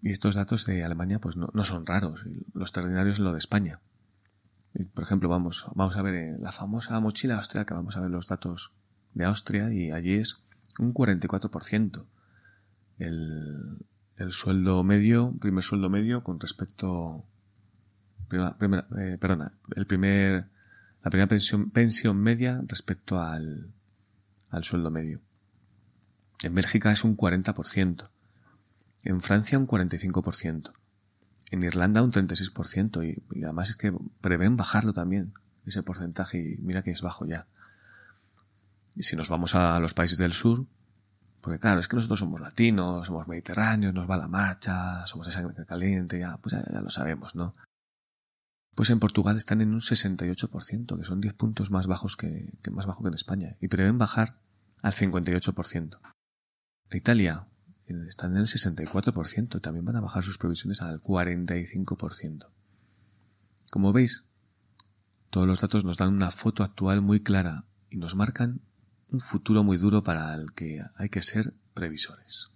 Y 0.03 0.11
estos 0.11 0.35
datos 0.35 0.65
de 0.65 0.83
Alemania 0.83 1.19
pues 1.19 1.37
no, 1.37 1.49
no 1.53 1.63
son 1.63 1.85
raros. 1.85 2.25
Los 2.53 2.69
extraordinarios 2.69 3.19
lo 3.19 3.31
de 3.31 3.37
España. 3.37 3.79
Por 4.93 5.03
ejemplo, 5.03 5.29
vamos, 5.29 5.67
vamos 5.75 5.95
a 5.95 6.01
ver 6.01 6.15
eh, 6.15 6.35
la 6.39 6.51
famosa 6.51 6.99
mochila 6.99 7.37
austriaca, 7.37 7.73
vamos 7.73 7.95
a 7.95 8.01
ver 8.01 8.11
los 8.11 8.27
datos 8.27 8.73
de 9.13 9.23
Austria 9.23 9.71
y 9.71 9.91
allí 9.91 10.15
es 10.15 10.43
un 10.77 10.93
44%. 10.93 12.05
El, 12.99 13.77
el 14.17 14.31
sueldo 14.31 14.83
medio, 14.83 15.37
primer 15.39 15.63
sueldo 15.63 15.89
medio 15.89 16.21
con 16.21 16.39
respecto, 16.39 17.23
primera, 18.27 18.57
primera, 18.57 18.87
eh, 18.99 19.17
perdona, 19.17 19.53
el 19.75 19.85
primer, 19.85 20.49
la 21.01 21.09
primera 21.09 21.27
pensión, 21.27 21.69
pensión 21.69 22.17
media 22.17 22.61
respecto 22.67 23.21
al, 23.21 23.71
al 24.49 24.63
sueldo 24.65 24.91
medio. 24.91 25.21
En 26.43 26.55
Bélgica 26.55 26.91
es 26.91 27.05
un 27.05 27.15
40%. 27.15 28.09
En 29.03 29.21
Francia 29.21 29.59
un 29.59 29.67
45% 29.67 30.73
en 31.53 31.61
Irlanda 31.61 32.01
un 32.01 32.11
36% 32.11 33.05
y, 33.07 33.39
y 33.39 33.43
además 33.43 33.69
es 33.69 33.75
que 33.75 33.93
prevén 34.21 34.57
bajarlo 34.57 34.91
también, 34.91 35.33
ese 35.65 35.83
porcentaje, 35.83 36.39
y 36.39 36.57
mira 36.57 36.81
que 36.81 36.89
es 36.89 37.03
bajo 37.03 37.27
ya. 37.27 37.45
Y 38.95 39.03
si 39.03 39.15
nos 39.15 39.29
vamos 39.29 39.53
a 39.53 39.79
los 39.79 39.93
países 39.93 40.17
del 40.17 40.33
sur, 40.33 40.65
porque 41.41 41.59
claro, 41.59 41.79
es 41.79 41.87
que 41.87 41.95
nosotros 41.95 42.19
somos 42.19 42.41
latinos, 42.41 43.05
somos 43.05 43.27
mediterráneos, 43.27 43.93
nos 43.93 44.09
va 44.09 44.17
la 44.17 44.27
marcha, 44.27 45.05
somos 45.05 45.27
de 45.27 45.33
sangre 45.33 45.65
caliente, 45.65 46.19
ya, 46.19 46.37
pues 46.37 46.53
ya, 46.53 46.63
ya, 46.71 46.81
lo 46.81 46.89
sabemos, 46.89 47.35
¿no? 47.35 47.53
Pues 48.75 48.89
en 48.89 48.99
Portugal 48.99 49.37
están 49.37 49.61
en 49.61 49.73
un 49.73 49.79
68%, 49.79 50.97
que 50.97 51.03
son 51.03 51.21
10 51.21 51.33
puntos 51.35 51.69
más 51.69 51.85
bajos 51.85 52.17
que, 52.17 52.51
que 52.63 52.71
más 52.71 52.87
bajo 52.87 53.03
que 53.03 53.09
en 53.09 53.13
España, 53.13 53.57
y 53.61 53.67
prevén 53.67 53.99
bajar 53.99 54.39
al 54.81 54.93
58%. 54.93 55.99
Italia, 56.91 57.45
están 58.07 58.31
en 58.31 58.39
el 58.39 58.45
64%, 58.45 59.61
también 59.61 59.85
van 59.85 59.97
a 59.97 60.01
bajar 60.01 60.23
sus 60.23 60.37
previsiones 60.37 60.81
al 60.81 61.01
45%. 61.01 62.47
Como 63.71 63.93
veis, 63.93 64.25
todos 65.29 65.47
los 65.47 65.61
datos 65.61 65.85
nos 65.85 65.97
dan 65.97 66.13
una 66.13 66.31
foto 66.31 66.63
actual 66.63 67.01
muy 67.01 67.21
clara 67.21 67.65
y 67.89 67.97
nos 67.97 68.15
marcan 68.15 68.61
un 69.09 69.19
futuro 69.19 69.63
muy 69.63 69.77
duro 69.77 70.03
para 70.03 70.33
el 70.35 70.53
que 70.53 70.83
hay 70.95 71.09
que 71.09 71.23
ser 71.23 71.53
previsores. 71.73 72.51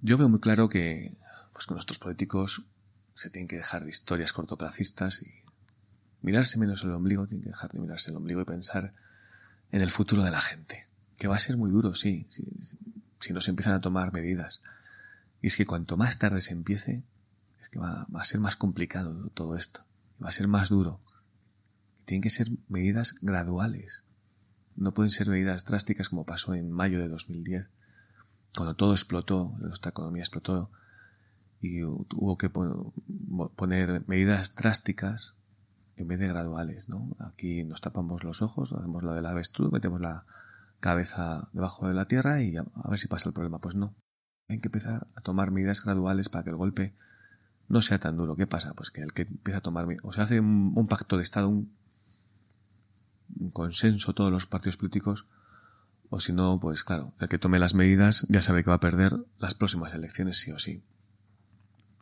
Yo 0.00 0.18
veo 0.18 0.28
muy 0.28 0.40
claro 0.40 0.68
que, 0.68 1.10
pues 1.52 1.66
con 1.66 1.76
nuestros 1.76 1.98
políticos 1.98 2.64
se 3.14 3.30
tienen 3.30 3.48
que 3.48 3.56
dejar 3.56 3.84
de 3.84 3.90
historias 3.90 4.32
cortoplacistas 4.32 5.22
y, 5.22 5.32
mirarse 6.22 6.58
menos 6.58 6.84
el 6.84 6.92
ombligo, 6.92 7.26
tienen 7.26 7.42
que 7.42 7.50
dejar 7.50 7.70
de 7.70 7.80
mirarse 7.80 8.10
el 8.10 8.16
ombligo 8.16 8.40
y 8.40 8.44
pensar 8.44 8.92
en 9.70 9.80
el 9.80 9.90
futuro 9.90 10.22
de 10.22 10.30
la 10.30 10.40
gente. 10.40 10.86
Que 11.16 11.28
va 11.28 11.36
a 11.36 11.40
ser 11.40 11.56
muy 11.56 11.70
duro, 11.70 11.94
sí, 11.94 12.26
si 13.20 13.32
no 13.32 13.40
se 13.40 13.50
empiezan 13.50 13.74
a 13.74 13.80
tomar 13.80 14.12
medidas. 14.12 14.62
Y 15.40 15.46
es 15.48 15.56
que 15.56 15.66
cuanto 15.66 15.96
más 15.96 16.18
tarde 16.18 16.40
se 16.40 16.52
empiece, 16.52 17.04
es 17.60 17.68
que 17.68 17.78
va, 17.78 18.06
a 18.12 18.24
ser 18.24 18.40
más 18.40 18.56
complicado 18.56 19.30
todo 19.34 19.56
esto. 19.56 19.84
Va 20.22 20.28
a 20.28 20.32
ser 20.32 20.48
más 20.48 20.68
duro. 20.68 21.00
Tienen 22.04 22.22
que 22.22 22.30
ser 22.30 22.48
medidas 22.68 23.16
graduales. 23.20 24.04
No 24.76 24.94
pueden 24.94 25.10
ser 25.10 25.28
medidas 25.28 25.64
drásticas 25.64 26.08
como 26.08 26.24
pasó 26.24 26.54
en 26.54 26.70
mayo 26.70 26.98
de 26.98 27.08
2010, 27.08 27.68
cuando 28.56 28.74
todo 28.74 28.92
explotó, 28.92 29.54
nuestra 29.58 29.90
economía 29.90 30.22
explotó, 30.22 30.70
y 31.60 31.82
hubo 31.82 32.38
que 32.38 32.50
poner 32.50 34.04
medidas 34.06 34.54
drásticas 34.54 35.36
en 35.96 36.06
vez 36.06 36.20
de 36.20 36.28
graduales, 36.28 36.88
¿no? 36.88 37.16
Aquí 37.18 37.64
nos 37.64 37.80
tapamos 37.80 38.22
los 38.22 38.42
ojos, 38.42 38.72
hacemos 38.72 39.02
lo 39.02 39.14
del 39.14 39.26
avestruz, 39.26 39.72
metemos 39.72 40.00
la 40.00 40.24
cabeza 40.80 41.48
debajo 41.52 41.88
de 41.88 41.94
la 41.94 42.06
tierra 42.06 42.42
y 42.42 42.56
a, 42.56 42.64
ver 42.88 42.98
si 42.98 43.08
pasa 43.08 43.28
el 43.28 43.34
problema. 43.34 43.58
Pues 43.58 43.74
no. 43.74 43.94
Hay 44.48 44.58
que 44.58 44.68
empezar 44.68 45.06
a 45.14 45.20
tomar 45.20 45.50
medidas 45.50 45.84
graduales 45.84 46.28
para 46.28 46.44
que 46.44 46.50
el 46.50 46.56
golpe 46.56 46.94
no 47.68 47.82
sea 47.82 47.98
tan 47.98 48.16
duro. 48.16 48.36
¿Qué 48.36 48.46
pasa? 48.46 48.74
Pues 48.74 48.90
que 48.90 49.02
el 49.02 49.12
que 49.12 49.22
empieza 49.22 49.58
a 49.58 49.62
tomar, 49.62 49.86
o 50.02 50.12
se 50.12 50.20
hace 50.20 50.40
un, 50.40 50.86
pacto 50.88 51.16
de 51.16 51.22
Estado, 51.22 51.48
un, 51.48 51.76
un, 53.36 53.50
consenso 53.50 54.14
todos 54.14 54.32
los 54.32 54.46
partidos 54.46 54.78
políticos, 54.78 55.28
o 56.08 56.20
si 56.20 56.32
no, 56.32 56.58
pues 56.60 56.84
claro, 56.84 57.12
el 57.20 57.28
que 57.28 57.38
tome 57.38 57.58
las 57.58 57.74
medidas 57.74 58.26
ya 58.30 58.40
sabe 58.40 58.62
que 58.64 58.70
va 58.70 58.76
a 58.76 58.80
perder 58.80 59.14
las 59.38 59.54
próximas 59.54 59.92
elecciones 59.92 60.38
sí 60.38 60.52
o 60.52 60.58
sí. 60.58 60.82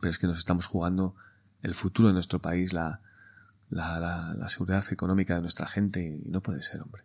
Pero 0.01 0.11
es 0.11 0.19
que 0.19 0.29
nos 0.29 0.39
estamos 0.39 0.67
jugando 0.67 1.17
el 1.63 1.75
futuro 1.75 2.09
de 2.09 2.15
nuestro 2.15 2.39
país, 2.39 2.73
la, 2.73 3.01
la, 3.71 4.35
la, 4.39 4.49
seguridad 4.49 4.85
económica 4.93 5.35
de 5.35 5.41
nuestra 5.41 5.67
gente 5.67 6.05
y 6.05 6.29
no 6.29 6.43
puede 6.43 6.63
ser, 6.63 6.83
hombre. 6.83 7.03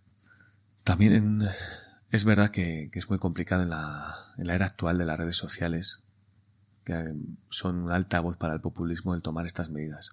También 0.83 1.39
es 2.09 2.25
verdad 2.25 2.49
que, 2.49 2.89
es 2.93 3.09
muy 3.09 3.19
complicado 3.19 3.63
en 3.63 3.69
la, 3.69 4.13
en 4.37 4.47
la 4.47 4.55
era 4.55 4.65
actual 4.65 4.97
de 4.97 5.05
las 5.05 5.17
redes 5.17 5.37
sociales, 5.37 6.03
que 6.83 7.13
son 7.49 7.83
un 7.83 7.91
altavoz 7.91 8.37
para 8.37 8.53
el 8.53 8.61
populismo 8.61 9.13
el 9.13 9.21
tomar 9.21 9.45
estas 9.45 9.69
medidas. 9.69 10.11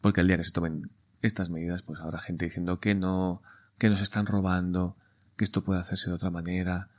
Porque 0.00 0.20
el 0.20 0.28
día 0.28 0.36
que 0.36 0.44
se 0.44 0.52
tomen 0.52 0.90
estas 1.22 1.50
medidas, 1.50 1.82
pues 1.82 2.00
habrá 2.00 2.18
gente 2.18 2.44
diciendo 2.44 2.80
que 2.80 2.94
no, 2.94 3.42
que 3.78 3.88
nos 3.88 4.02
están 4.02 4.26
robando, 4.26 4.96
que 5.36 5.44
esto 5.44 5.64
puede 5.64 5.80
hacerse 5.80 6.10
de 6.10 6.16
otra 6.16 6.30
manera. 6.30 6.90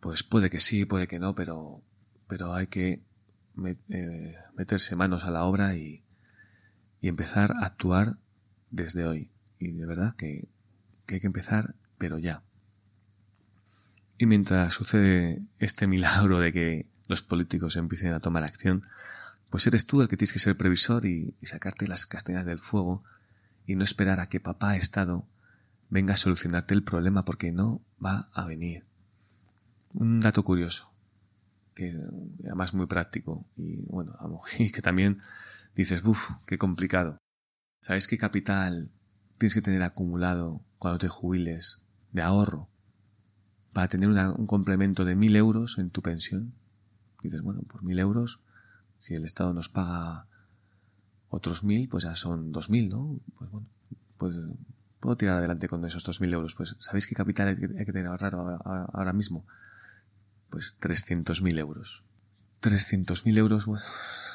Pues 0.00 0.22
puede 0.22 0.50
que 0.50 0.60
sí, 0.60 0.84
puede 0.84 1.06
que 1.06 1.18
no, 1.18 1.34
pero, 1.34 1.82
pero 2.26 2.54
hay 2.54 2.66
que 2.66 3.04
eh, 3.88 4.36
meterse 4.56 4.96
manos 4.96 5.24
a 5.24 5.30
la 5.30 5.44
obra 5.44 5.76
y, 5.76 6.04
y 7.00 7.08
empezar 7.08 7.52
a 7.52 7.66
actuar 7.66 8.18
desde 8.70 9.06
hoy. 9.06 9.30
Y 9.58 9.72
de 9.72 9.86
verdad 9.86 10.14
que, 10.16 10.48
hay 11.14 11.20
que 11.20 11.26
empezar, 11.26 11.74
pero 11.98 12.18
ya. 12.18 12.42
Y 14.18 14.26
mientras 14.26 14.72
sucede 14.72 15.42
este 15.58 15.86
milagro 15.86 16.38
de 16.38 16.52
que 16.52 16.88
los 17.08 17.22
políticos 17.22 17.76
empiecen 17.76 18.12
a 18.12 18.20
tomar 18.20 18.44
acción, 18.44 18.86
pues 19.50 19.66
eres 19.66 19.86
tú 19.86 20.00
el 20.00 20.08
que 20.08 20.16
tienes 20.16 20.32
que 20.32 20.38
ser 20.38 20.56
previsor 20.56 21.04
y, 21.04 21.34
sacarte 21.42 21.86
las 21.86 22.06
castañas 22.06 22.46
del 22.46 22.58
fuego 22.58 23.02
y 23.66 23.74
no 23.74 23.84
esperar 23.84 24.20
a 24.20 24.28
que 24.28 24.40
papá 24.40 24.76
Estado 24.76 25.26
venga 25.90 26.14
a 26.14 26.16
solucionarte 26.16 26.72
el 26.72 26.82
problema 26.82 27.24
porque 27.24 27.52
no 27.52 27.82
va 28.02 28.30
a 28.32 28.46
venir. 28.46 28.86
Un 29.92 30.20
dato 30.20 30.42
curioso, 30.42 30.90
que 31.74 31.92
además 32.44 32.72
muy 32.72 32.86
práctico 32.86 33.44
y 33.56 33.82
bueno, 33.82 34.16
y 34.58 34.72
que 34.72 34.80
también 34.80 35.18
dices, 35.74 36.02
uff, 36.04 36.30
qué 36.46 36.56
complicado. 36.56 37.18
¿Sabes 37.80 38.06
qué 38.06 38.16
capital 38.16 38.90
tienes 39.36 39.54
que 39.54 39.62
tener 39.62 39.82
acumulado 39.82 40.62
cuando 40.82 40.98
te 40.98 41.06
jubiles 41.06 41.84
de 42.10 42.22
ahorro 42.22 42.68
para 43.72 43.86
tener 43.86 44.08
un 44.08 44.46
complemento 44.48 45.04
de 45.04 45.14
mil 45.14 45.36
euros 45.36 45.78
en 45.78 45.90
tu 45.90 46.02
pensión? 46.02 46.54
dices, 47.22 47.40
bueno, 47.40 47.62
por 47.62 47.84
mil 47.84 48.00
euros, 48.00 48.40
si 48.98 49.14
el 49.14 49.24
Estado 49.24 49.54
nos 49.54 49.68
paga 49.68 50.26
otros 51.28 51.62
mil, 51.62 51.88
pues 51.88 52.02
ya 52.02 52.16
son 52.16 52.50
dos 52.50 52.68
mil, 52.68 52.88
¿no? 52.88 53.20
Pues 53.38 53.48
bueno, 53.52 53.68
pues 54.16 54.34
puedo 54.98 55.16
tirar 55.16 55.36
adelante 55.36 55.68
con 55.68 55.84
esos 55.84 56.02
dos 56.02 56.20
mil 56.20 56.34
euros. 56.34 56.56
Pues, 56.56 56.74
¿sabéis 56.80 57.06
qué 57.06 57.14
capital 57.14 57.46
hay 57.46 57.54
que, 57.86 57.92
tener 57.92 58.08
ahorrado 58.08 58.60
ahora, 58.64 59.12
mismo? 59.12 59.46
Pues 60.50 60.78
trescientos 60.80 61.42
mil 61.42 61.60
euros. 61.60 62.02
300.000 62.60 63.38
euros, 63.38 63.66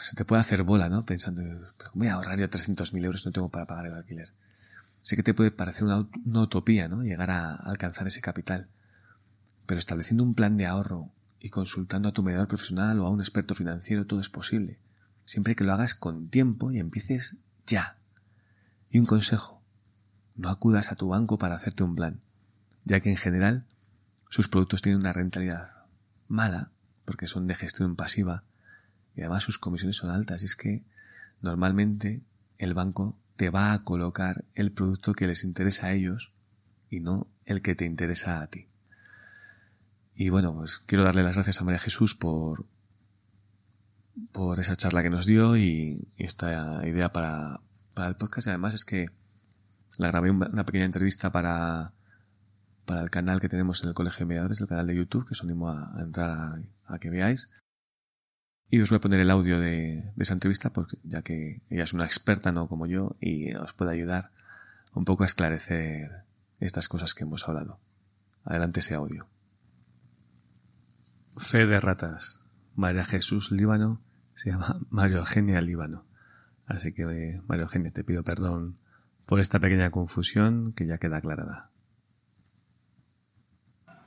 se 0.02 0.16
te 0.16 0.26
puede 0.26 0.42
hacer 0.42 0.64
bola, 0.64 0.90
¿no? 0.90 1.06
Pensando, 1.06 1.42
pero 1.78 1.92
voy 1.94 2.08
a 2.08 2.16
ahorrar 2.16 2.38
yo 2.38 2.50
300.000 2.50 3.06
euros? 3.06 3.26
No 3.26 3.32
tengo 3.32 3.48
para 3.48 3.66
pagar 3.66 3.86
el 3.86 3.94
alquiler. 3.94 4.34
Sé 5.08 5.16
que 5.16 5.24
te 5.24 5.34
puede 5.34 5.52
parecer 5.52 5.86
una, 5.86 6.42
utopía, 6.42 6.90
¿no? 6.90 7.02
Llegar 7.02 7.32
a 7.32 7.56
alcanzar 7.56 8.08
ese 8.08 8.20
capital. 8.20 8.68
Pero 9.66 9.80
estableciendo 9.80 10.26
un 10.26 10.36
plan 10.36 10.58
de 10.58 10.66
ahorro 10.66 11.14
y 11.40 11.48
consultando 11.48 12.10
a 12.10 12.12
tu 12.12 12.24
mediador 12.24 12.50
profesional 12.50 13.00
o 13.00 13.08
a 13.08 13.10
un 13.10 13.22
experto 13.22 13.56
financiero, 13.56 14.06
todo 14.06 14.20
es 14.20 14.28
posible. 14.28 14.82
Siempre 15.24 15.56
que 15.56 15.64
lo 15.64 15.72
hagas 15.72 15.96
con 15.96 16.28
tiempo 16.28 16.74
y 16.74 16.80
empieces 16.80 17.38
ya. 17.66 17.96
Y 18.90 19.00
un 19.00 19.06
consejo. 19.06 19.62
No 20.36 20.50
acudas 20.50 20.92
a 20.92 20.96
tu 20.96 21.08
banco 21.08 21.38
para 21.38 21.56
hacerte 21.56 21.84
un 21.84 21.96
plan, 21.96 22.20
ya 22.84 23.00
que 23.00 23.10
en 23.10 23.16
general 23.16 23.66
sus 24.30 24.50
productos 24.50 24.82
tienen 24.82 25.00
una 25.00 25.14
rentabilidad 25.14 25.86
mala 26.28 26.72
porque 27.06 27.28
son 27.28 27.48
de 27.48 27.56
gestión 27.56 27.96
pasiva 27.96 28.44
y 29.16 29.22
además 29.22 29.44
sus 29.44 29.58
comisiones 29.58 29.96
son 29.96 30.12
altas. 30.12 30.42
Y 30.42 30.48
es 30.48 30.58
que 30.58 30.84
normalmente 31.42 32.24
el 32.58 32.74
banco 32.74 33.18
te 33.38 33.50
va 33.50 33.72
a 33.72 33.84
colocar 33.84 34.46
el 34.56 34.72
producto 34.72 35.14
que 35.14 35.28
les 35.28 35.44
interesa 35.44 35.88
a 35.88 35.94
ellos 35.94 36.34
y 36.90 37.00
no 37.00 37.28
el 37.46 37.62
que 37.62 37.76
te 37.76 37.86
interesa 37.86 38.42
a 38.42 38.48
ti. 38.48 38.68
Y 40.16 40.30
bueno, 40.30 40.54
pues 40.54 40.80
quiero 40.80 41.04
darle 41.04 41.24
las 41.24 41.36
gracias 41.36 41.62
a 41.62 41.64
María 41.64 41.80
Jesús 41.80 42.16
por, 42.16 42.66
por 44.32 44.60
esa 44.60 44.76
charla 44.76 45.04
que 45.04 45.12
nos 45.12 45.26
dio 45.26 45.56
y, 45.56 46.08
esta 46.18 46.82
idea 46.88 47.12
para, 47.12 47.62
para, 47.94 48.10
el 48.10 48.16
podcast. 48.16 48.48
Y 48.48 48.50
además 48.50 48.74
es 48.74 48.84
que 48.84 49.08
la 49.98 50.08
grabé 50.08 50.32
una 50.32 50.66
pequeña 50.66 50.86
entrevista 50.86 51.32
para, 51.32 51.92
para 52.86 53.02
el 53.02 53.10
canal 53.10 53.40
que 53.40 53.50
tenemos 53.50 53.84
en 53.84 53.90
el 53.90 53.94
Colegio 53.94 54.20
de 54.20 54.26
Mediadores, 54.30 54.62
el 54.62 54.68
canal 54.68 54.88
de 54.88 54.96
YouTube, 54.96 55.26
que 55.26 55.34
os 55.34 55.44
animo 55.44 55.70
a, 55.70 55.94
entrar 56.00 56.60
a, 56.86 57.00
que 57.00 57.10
veáis. 57.10 57.52
Y 58.70 58.82
os 58.82 58.90
voy 58.90 58.98
a 58.98 59.02
poner 59.02 59.22
el 59.22 59.32
audio 59.32 59.60
de, 59.60 60.12
esa 60.18 60.34
entrevista, 60.34 60.74
porque, 60.74 60.98
ya 61.04 61.22
que 61.22 61.62
ella 61.70 61.84
es 61.84 61.94
una 61.94 62.06
experta, 62.06 62.52
no 62.52 62.68
como 62.68 62.86
yo, 62.86 63.16
y 63.22 63.54
os 63.56 63.74
puede 63.74 63.92
ayudar 63.92 64.32
un 64.94 65.06
poco 65.06 65.24
a 65.24 65.26
esclarecer 65.26 66.24
estas 66.60 66.90
cosas 66.90 67.14
que 67.14 67.24
hemos 67.24 67.48
hablado. 67.48 67.80
Adelante 68.44 68.82
ese 68.82 68.96
audio. 68.96 69.28
Fe 71.38 71.66
de 71.66 71.80
ratas. 71.80 72.50
María 72.76 73.06
Jesús 73.06 73.52
Líbano 73.52 74.02
se 74.34 74.52
llama 74.52 74.80
Mario 74.90 75.20
Eugenia 75.20 75.62
Líbano. 75.62 76.06
Así 76.66 76.94
que, 76.94 77.06
Mario 77.48 77.64
Eugenia, 77.64 77.92
te 77.92 78.04
pido 78.04 78.24
perdón 78.24 78.78
por 79.26 79.40
esta 79.40 79.60
pequeña 79.60 79.92
confusión 79.92 80.74
que 80.74 80.86
ya 80.86 80.98
queda 80.98 81.18
aclarada. 81.18 81.72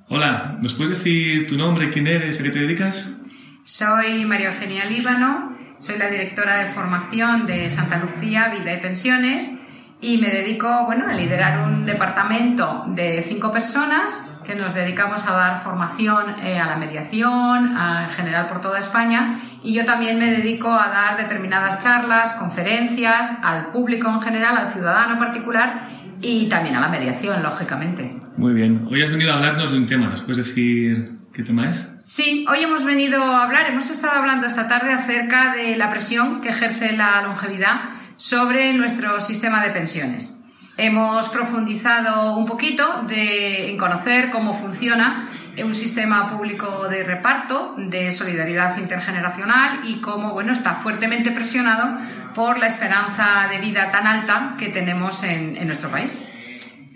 Hola, 0.08 0.58
¿nos 0.60 0.74
puedes 0.74 0.98
decir 0.98 1.46
tu 1.46 1.56
nombre, 1.56 1.92
quién 1.92 2.06
eres, 2.06 2.40
a 2.40 2.42
qué 2.42 2.50
te 2.50 2.58
dedicas? 2.58 3.16
Soy 3.62 4.24
María 4.24 4.52
Eugenia 4.52 4.84
Líbano, 4.86 5.56
soy 5.78 5.98
la 5.98 6.08
directora 6.08 6.64
de 6.64 6.72
formación 6.72 7.46
de 7.46 7.68
Santa 7.68 7.98
Lucía 7.98 8.48
Vida 8.48 8.72
y 8.72 8.80
Pensiones 8.80 9.60
y 10.00 10.16
me 10.16 10.28
dedico 10.28 10.86
bueno, 10.86 11.06
a 11.06 11.12
liderar 11.12 11.68
un 11.68 11.84
departamento 11.84 12.84
de 12.88 13.22
cinco 13.22 13.52
personas 13.52 14.34
que 14.46 14.54
nos 14.54 14.74
dedicamos 14.74 15.26
a 15.28 15.32
dar 15.32 15.62
formación 15.62 16.36
eh, 16.42 16.58
a 16.58 16.66
la 16.66 16.76
mediación, 16.76 17.76
en 17.76 18.08
general 18.08 18.48
por 18.48 18.62
toda 18.62 18.78
España, 18.78 19.42
y 19.62 19.74
yo 19.74 19.84
también 19.84 20.18
me 20.18 20.30
dedico 20.30 20.72
a 20.72 20.88
dar 20.88 21.18
determinadas 21.18 21.84
charlas, 21.84 22.34
conferencias 22.34 23.30
al 23.42 23.72
público 23.72 24.08
en 24.08 24.22
general, 24.22 24.56
al 24.56 24.72
ciudadano 24.72 25.18
particular 25.18 25.86
y 26.22 26.48
también 26.48 26.76
a 26.76 26.80
la 26.80 26.88
mediación, 26.88 27.42
lógicamente. 27.42 28.10
Muy 28.38 28.54
bien. 28.54 28.86
Hoy 28.90 29.02
has 29.02 29.10
venido 29.10 29.32
a 29.32 29.36
hablarnos 29.36 29.70
de 29.72 29.78
un 29.78 29.86
tema. 29.86 30.08
¿Nos 30.08 30.22
puedes 30.22 30.38
decir 30.38 31.18
qué 31.34 31.42
tema 31.42 31.68
es? 31.68 31.99
Sí, 32.12 32.44
hoy 32.50 32.64
hemos 32.64 32.84
venido 32.84 33.22
a 33.22 33.44
hablar, 33.44 33.68
hemos 33.68 33.88
estado 33.88 34.18
hablando 34.18 34.44
esta 34.44 34.66
tarde 34.66 34.92
acerca 34.92 35.54
de 35.54 35.76
la 35.76 35.90
presión 35.90 36.40
que 36.40 36.48
ejerce 36.48 36.90
la 36.90 37.22
longevidad 37.22 37.82
sobre 38.16 38.72
nuestro 38.72 39.20
sistema 39.20 39.62
de 39.62 39.70
pensiones. 39.70 40.42
Hemos 40.76 41.28
profundizado 41.28 42.36
un 42.36 42.46
poquito 42.46 43.06
en 43.08 43.78
conocer 43.78 44.32
cómo 44.32 44.54
funciona 44.54 45.30
un 45.64 45.72
sistema 45.72 46.36
público 46.36 46.88
de 46.88 47.04
reparto, 47.04 47.76
de 47.76 48.10
solidaridad 48.10 48.76
intergeneracional 48.76 49.82
y 49.84 50.00
cómo 50.00 50.32
bueno, 50.32 50.52
está 50.52 50.74
fuertemente 50.74 51.30
presionado 51.30 51.96
por 52.34 52.58
la 52.58 52.66
esperanza 52.66 53.46
de 53.48 53.58
vida 53.58 53.92
tan 53.92 54.08
alta 54.08 54.56
que 54.58 54.70
tenemos 54.70 55.22
en 55.22 55.64
nuestro 55.64 55.92
país. 55.92 56.28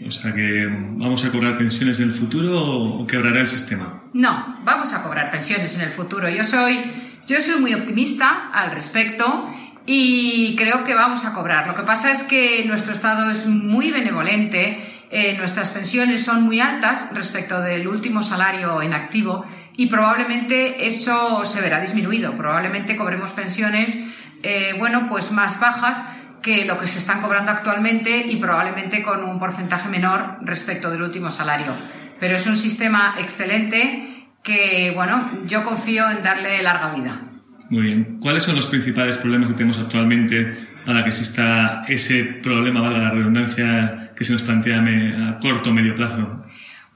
O 0.07 0.11
sea 0.11 0.35
que 0.35 0.67
vamos 0.67 1.25
a 1.25 1.31
cobrar 1.31 1.57
pensiones 1.57 1.99
en 2.01 2.11
el 2.11 2.15
futuro 2.15 2.61
o 2.61 3.07
quebrará 3.07 3.41
el 3.41 3.47
sistema. 3.47 4.03
No, 4.13 4.61
vamos 4.65 4.93
a 4.93 5.03
cobrar 5.03 5.31
pensiones 5.31 5.75
en 5.77 5.83
el 5.83 5.91
futuro. 5.91 6.29
Yo 6.29 6.45
soy, 6.45 6.81
yo 7.27 7.41
soy 7.41 7.61
muy 7.61 7.75
optimista 7.75 8.51
al 8.53 8.73
respecto 8.73 9.51
y 9.87 10.55
creo 10.57 10.85
que 10.85 10.95
vamos 10.95 11.25
a 11.25 11.33
cobrar. 11.33 11.67
Lo 11.67 11.75
que 11.75 11.83
pasa 11.83 12.11
es 12.11 12.23
que 12.23 12.65
nuestro 12.67 12.93
Estado 12.93 13.31
es 13.31 13.47
muy 13.47 13.91
benevolente, 13.91 14.85
eh, 15.11 15.37
nuestras 15.37 15.71
pensiones 15.71 16.25
son 16.25 16.43
muy 16.43 16.61
altas 16.61 17.09
respecto 17.13 17.61
del 17.61 17.87
último 17.87 18.23
salario 18.23 18.83
en 18.83 18.95
activo 18.95 19.45
y 19.77 19.87
probablemente 19.87 20.87
eso 20.87 21.45
se 21.45 21.61
verá 21.61 21.81
disminuido. 21.81 22.37
Probablemente 22.37 22.97
cobremos 22.97 23.33
pensiones, 23.33 24.03
eh, 24.43 24.75
bueno, 24.79 25.09
pues 25.09 25.33
más 25.33 25.61
bajas 25.61 26.07
que 26.45 26.67
lo 26.67 26.77
que 26.77 26.87
se 26.87 26.99
están 26.99 27.23
cobrando 27.23 27.51
actualmente 27.51 28.27
y 28.29 28.37
probablemente 28.37 29.03
con 29.03 29.25
un 29.25 29.39
porcentaje 29.39 29.89
menor 29.89 30.37
respecto 30.43 30.91
del 30.91 31.03
último 31.03 31.31
salario. 31.31 31.75
Pero 32.21 32.37
es 32.37 32.47
un 32.47 32.57
sistema 32.57 33.15
excelente 33.19 34.29
que, 34.43 34.93
bueno, 34.95 35.41
yo 35.47 35.65
confío 35.65 36.11
en 36.11 36.23
darle 36.23 36.63
larga 36.63 36.95
vida. 36.95 37.23
Muy 37.71 37.83
bien. 37.83 38.19
¿Cuáles 38.21 38.43
son 38.43 38.57
los 38.57 38.67
principales 38.67 39.17
problemas 39.17 39.49
que 39.49 39.55
tenemos 39.55 39.79
actualmente 39.79 40.69
para 40.85 41.03
que 41.03 41.09
exista 41.09 41.85
ese 41.89 42.25
problema, 42.43 42.83
valga 42.83 42.99
la 42.99 43.11
redundancia, 43.11 44.13
que 44.15 44.25
se 44.25 44.35
nos 44.35 44.43
plantea 44.43 44.81
a 44.81 45.39
corto 45.39 45.71
o 45.71 45.73
medio 45.73 45.97
plazo? 45.97 46.44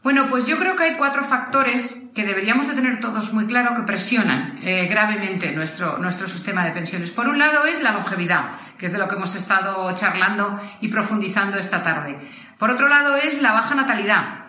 Bueno, 0.02 0.28
pues 0.30 0.46
yo 0.46 0.58
creo 0.58 0.76
que 0.76 0.84
hay 0.84 0.94
cuatro 0.94 1.24
factores 1.24 2.04
que 2.14 2.24
deberíamos 2.24 2.68
de 2.68 2.74
tener 2.74 3.00
todos 3.00 3.32
muy 3.32 3.46
claro 3.46 3.74
que 3.74 3.82
presionan 3.82 4.58
eh, 4.62 4.86
gravemente 4.88 5.50
nuestro, 5.50 5.98
nuestro 5.98 6.28
sistema 6.28 6.64
de 6.64 6.70
pensiones. 6.70 7.10
Por 7.10 7.26
un 7.26 7.38
lado 7.38 7.64
es 7.64 7.82
la 7.82 7.90
longevidad, 7.90 8.52
que 8.78 8.86
es 8.86 8.92
de 8.92 8.98
lo 8.98 9.08
que 9.08 9.16
hemos 9.16 9.34
estado 9.34 9.92
charlando 9.96 10.60
y 10.80 10.88
profundizando 10.88 11.58
esta 11.58 11.82
tarde. 11.82 12.16
Por 12.58 12.70
otro 12.70 12.88
lado 12.88 13.16
es 13.16 13.42
la 13.42 13.52
baja 13.52 13.74
natalidad. 13.74 14.46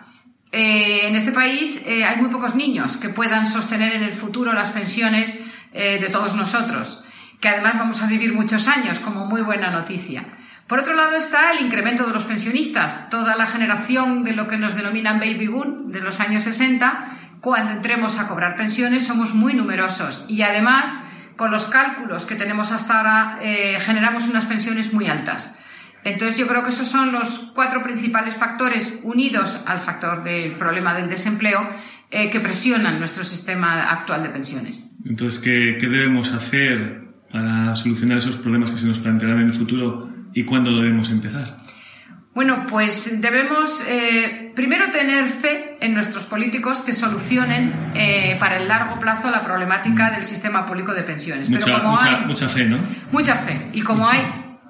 Eh, 0.52 1.08
en 1.08 1.16
este 1.16 1.32
país 1.32 1.84
eh, 1.84 2.04
hay 2.04 2.20
muy 2.20 2.30
pocos 2.30 2.54
niños 2.54 2.96
que 2.96 3.08
puedan 3.08 3.44
sostener 3.44 3.92
en 3.92 4.04
el 4.04 4.14
futuro 4.14 4.52
las 4.52 4.70
pensiones 4.70 5.40
de 5.72 6.08
todos 6.10 6.34
nosotros, 6.34 7.04
que 7.40 7.48
además 7.48 7.78
vamos 7.78 8.02
a 8.02 8.08
vivir 8.08 8.32
muchos 8.32 8.66
años, 8.66 8.98
como 8.98 9.26
muy 9.26 9.40
buena 9.40 9.70
noticia. 9.70 10.26
Por 10.70 10.78
otro 10.78 10.94
lado 10.94 11.16
está 11.16 11.50
el 11.50 11.66
incremento 11.66 12.06
de 12.06 12.12
los 12.12 12.26
pensionistas. 12.26 13.10
Toda 13.10 13.34
la 13.34 13.46
generación 13.46 14.22
de 14.22 14.34
lo 14.34 14.46
que 14.46 14.56
nos 14.56 14.76
denominan 14.76 15.18
baby 15.18 15.48
boom 15.48 15.90
de 15.90 15.98
los 16.00 16.20
años 16.20 16.44
60, 16.44 17.38
cuando 17.40 17.72
entremos 17.72 18.20
a 18.20 18.28
cobrar 18.28 18.54
pensiones 18.54 19.04
somos 19.04 19.34
muy 19.34 19.52
numerosos 19.52 20.24
y 20.28 20.42
además 20.42 21.04
con 21.34 21.50
los 21.50 21.64
cálculos 21.64 22.24
que 22.24 22.36
tenemos 22.36 22.70
hasta 22.70 22.98
ahora 22.98 23.38
eh, 23.42 23.78
generamos 23.80 24.28
unas 24.28 24.46
pensiones 24.46 24.94
muy 24.94 25.08
altas. 25.08 25.58
Entonces 26.04 26.38
yo 26.38 26.46
creo 26.46 26.62
que 26.62 26.70
esos 26.70 26.86
son 26.86 27.10
los 27.10 27.50
cuatro 27.52 27.82
principales 27.82 28.36
factores 28.36 29.00
unidos 29.02 29.60
al 29.66 29.80
factor 29.80 30.22
del 30.22 30.54
problema 30.54 30.94
del 30.94 31.08
desempleo 31.08 31.68
eh, 32.12 32.30
que 32.30 32.38
presionan 32.38 33.00
nuestro 33.00 33.24
sistema 33.24 33.90
actual 33.90 34.22
de 34.22 34.28
pensiones. 34.28 34.96
Entonces, 35.04 35.42
¿qué, 35.42 35.78
¿qué, 35.80 35.88
debemos 35.88 36.32
hacer 36.32 37.08
para 37.32 37.74
solucionar 37.74 38.18
esos 38.18 38.36
problemas 38.36 38.70
que 38.70 38.78
se 38.78 38.86
nos 38.86 39.00
plantearán 39.00 39.40
en 39.40 39.46
el 39.48 39.54
futuro 39.54 40.09
y 40.34 40.44
cuándo 40.44 40.70
debemos 40.70 41.10
empezar? 41.10 41.58
Bueno, 42.32 42.64
pues 42.68 43.20
debemos 43.20 43.84
eh, 43.88 44.52
primero 44.54 44.86
tener 44.92 45.28
fe 45.28 45.76
en 45.80 45.94
nuestros 45.94 46.26
políticos 46.26 46.80
que 46.80 46.92
solucionen 46.92 47.92
eh, 47.94 48.36
para 48.38 48.58
el 48.58 48.68
largo 48.68 49.00
plazo 49.00 49.32
la 49.32 49.42
problemática 49.42 50.12
del 50.12 50.22
sistema 50.22 50.64
público 50.64 50.94
de 50.94 51.02
pensiones. 51.02 51.50
Mucha, 51.50 51.64
Pero 51.64 51.78
como 51.78 51.92
mucha, 51.92 52.06
hay 52.06 52.26
mucha 52.26 52.48
fe, 52.48 52.64
¿no? 52.66 52.78
mucha 53.10 53.34
fe 53.34 53.68
y 53.72 53.82
como 53.82 54.08
hay 54.08 54.20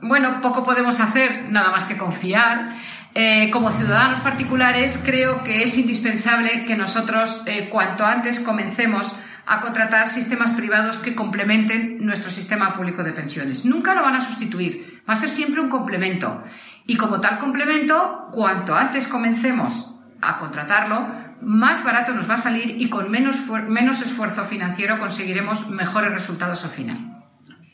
bueno 0.01 0.41
poco 0.41 0.65
podemos 0.65 1.01
hacer 1.01 1.49
nada 1.51 1.71
más 1.71 1.85
que 1.85 1.99
confiar. 1.99 2.79
Eh, 3.13 3.51
como 3.51 3.71
ciudadanos 3.73 4.21
particulares 4.21 5.03
creo 5.05 5.43
que 5.43 5.63
es 5.63 5.77
indispensable 5.77 6.65
que 6.65 6.77
nosotros 6.77 7.45
cuanto 7.71 8.07
antes 8.07 8.39
comencemos 8.41 9.17
a 9.51 9.61
contratar 9.61 10.07
sistemas 10.07 10.53
privados 10.53 10.97
que 10.97 11.17
complementen 11.17 11.99
nuestro 12.07 12.31
sistema 12.31 12.73
público 12.73 13.03
de 13.03 13.13
pensiones. 13.13 13.65
Nunca 13.65 13.97
lo 13.97 14.03
van 14.03 14.15
a 14.15 14.21
sustituir, 14.21 15.03
va 15.09 15.15
a 15.15 15.17
ser 15.17 15.29
siempre 15.29 15.61
un 15.61 15.69
complemento. 15.69 16.45
Y 16.87 16.97
como 16.97 17.21
tal 17.21 17.41
complemento, 17.41 18.29
cuanto 18.31 18.77
antes 18.77 19.09
comencemos 19.09 19.93
a 20.23 20.37
contratarlo, 20.37 21.05
más 21.43 21.85
barato 21.85 22.15
nos 22.15 22.31
va 22.31 22.35
a 22.35 22.37
salir 22.37 22.77
y 22.79 22.89
con 22.89 23.11
menos, 23.11 23.45
menos 23.69 24.01
esfuerzo 24.03 24.45
financiero 24.45 25.01
conseguiremos 25.01 25.69
mejores 25.69 26.13
resultados 26.13 26.65
al 26.65 26.71
final. 26.71 26.99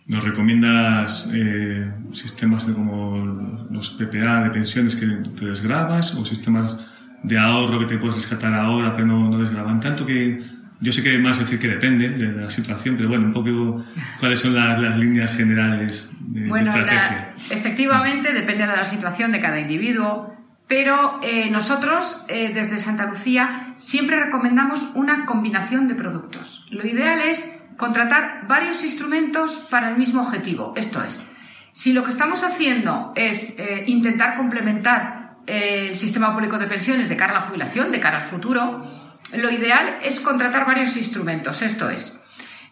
¿Nos 0.07 0.25
recomiendas 0.25 1.31
eh, 1.35 1.93
sistemas 2.13 2.67
de 2.67 2.73
como 2.73 3.67
los 3.71 3.91
PPA 3.91 4.45
de 4.45 4.51
pensiones 4.51 4.97
que 4.97 5.07
te 5.07 5.45
desgrabas 5.45 6.15
o 6.15 6.25
sistemas 6.25 6.75
de 7.23 7.39
ahorro 7.39 7.81
que 7.81 7.87
te 7.87 7.99
puedes 7.99 8.15
rescatar 8.15 8.55
ahora 8.55 8.95
pero 8.95 9.09
no, 9.09 9.29
no 9.29 9.39
desgraban 9.39 9.81
tanto 9.81 10.07
que 10.07 10.56
yo 10.81 10.93
sé 10.93 11.03
que 11.03 11.19
más 11.19 11.39
decir 11.39 11.59
que 11.59 11.69
depende 11.69 12.09
de 12.11 12.33
la 12.33 12.51
situación, 12.51 12.97
pero 12.97 13.09
bueno, 13.09 13.27
un 13.27 13.33
poco 13.33 13.85
cuáles 14.21 14.41
son 14.41 14.55
las, 14.55 14.79
las 14.79 14.99
líneas 14.99 15.35
generales 15.35 16.11
de, 16.21 16.49
bueno, 16.49 16.67
estrategia. 16.67 17.33
La, 17.35 17.57
efectivamente, 17.57 18.33
depende 18.33 18.67
de 18.67 18.77
la 18.77 18.85
situación 18.85 19.33
de 19.33 19.41
cada 19.41 19.59
individuo, 19.59 20.35
pero 20.69 21.21
eh, 21.23 21.51
nosotros 21.51 22.25
eh, 22.29 22.53
desde 22.53 22.79
Santa 22.79 23.07
Lucía 23.07 23.75
siempre 23.77 24.23
recomendamos 24.23 24.91
una 24.95 25.25
combinación 25.25 25.89
de 25.89 25.95
productos. 25.95 26.67
Lo 26.71 26.87
ideal 26.87 27.21
es 27.21 27.59
contratar 27.77 28.47
varios 28.47 28.85
instrumentos 28.85 29.67
para 29.71 29.91
el 29.91 29.97
mismo 29.97 30.23
objetivo. 30.23 30.75
Esto 30.77 31.03
es, 31.03 31.33
si 31.73 31.93
lo 31.93 32.05
que 32.05 32.11
estamos 32.11 32.43
haciendo 32.43 33.13
es 33.17 33.55
eh, 33.59 33.85
intentar 33.87 34.37
complementar 34.37 35.37
el 35.47 35.95
sistema 35.95 36.35
público 36.35 36.59
de 36.59 36.67
pensiones 36.67 37.09
de 37.09 37.17
cara 37.17 37.31
a 37.33 37.41
la 37.41 37.47
jubilación, 37.47 37.93
de 37.93 38.01
cara 38.01 38.19
al 38.19 38.25
futuro, 38.25 39.06
lo 39.35 39.51
ideal 39.51 39.99
es 40.03 40.21
contratar 40.21 40.67
varios 40.67 40.97
instrumentos. 40.97 41.63
Esto 41.63 41.91
es, 41.91 42.21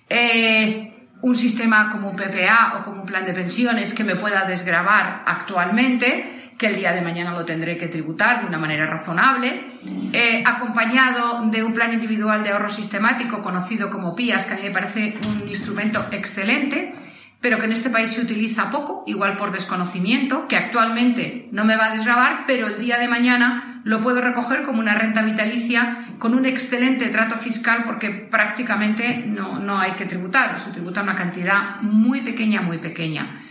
eh, 0.08 0.94
un 1.22 1.34
sistema 1.34 1.90
como 1.90 2.10
un 2.10 2.16
PPA 2.16 2.78
o 2.78 2.84
como 2.84 3.00
un 3.00 3.06
plan 3.06 3.24
de 3.24 3.32
pensiones 3.32 3.94
que 3.94 4.04
me 4.04 4.16
pueda 4.16 4.44
desgravar 4.44 5.22
actualmente, 5.26 6.52
que 6.58 6.66
el 6.66 6.76
día 6.76 6.92
de 6.92 7.00
mañana 7.00 7.32
lo 7.32 7.44
tendré 7.44 7.76
que 7.76 7.88
tributar 7.88 8.40
de 8.40 8.46
una 8.46 8.58
manera 8.58 8.86
razonable, 8.86 9.78
eh, 10.12 10.44
acompañado 10.46 11.42
de 11.50 11.64
un 11.64 11.74
plan 11.74 11.92
individual 11.92 12.44
de 12.44 12.50
ahorro 12.50 12.68
sistemático 12.68 13.42
conocido 13.42 13.90
como 13.90 14.14
PIAS, 14.14 14.44
que 14.44 14.54
a 14.54 14.56
mí 14.56 14.62
me 14.64 14.70
parece 14.70 15.18
un 15.26 15.48
instrumento 15.48 16.06
excelente 16.12 16.94
pero 17.44 17.58
que 17.58 17.66
en 17.66 17.72
este 17.72 17.90
país 17.90 18.08
se 18.08 18.22
utiliza 18.22 18.70
poco, 18.70 19.04
igual 19.06 19.36
por 19.36 19.52
desconocimiento, 19.52 20.48
que 20.48 20.56
actualmente 20.56 21.50
no 21.52 21.66
me 21.66 21.76
va 21.76 21.88
a 21.88 21.94
desgravar, 21.94 22.44
pero 22.46 22.68
el 22.68 22.80
día 22.80 22.96
de 22.96 23.06
mañana 23.06 23.82
lo 23.84 24.00
puedo 24.00 24.22
recoger 24.22 24.62
como 24.62 24.80
una 24.80 24.94
renta 24.94 25.20
vitalicia 25.20 26.06
con 26.18 26.32
un 26.32 26.46
excelente 26.46 27.10
trato 27.10 27.36
fiscal 27.36 27.82
porque 27.84 28.08
prácticamente 28.08 29.24
no, 29.26 29.58
no 29.58 29.78
hay 29.78 29.92
que 29.92 30.06
tributar, 30.06 30.58
se 30.58 30.72
tributa 30.72 31.02
una 31.02 31.16
cantidad 31.16 31.82
muy 31.82 32.22
pequeña, 32.22 32.62
muy 32.62 32.78
pequeña. 32.78 33.42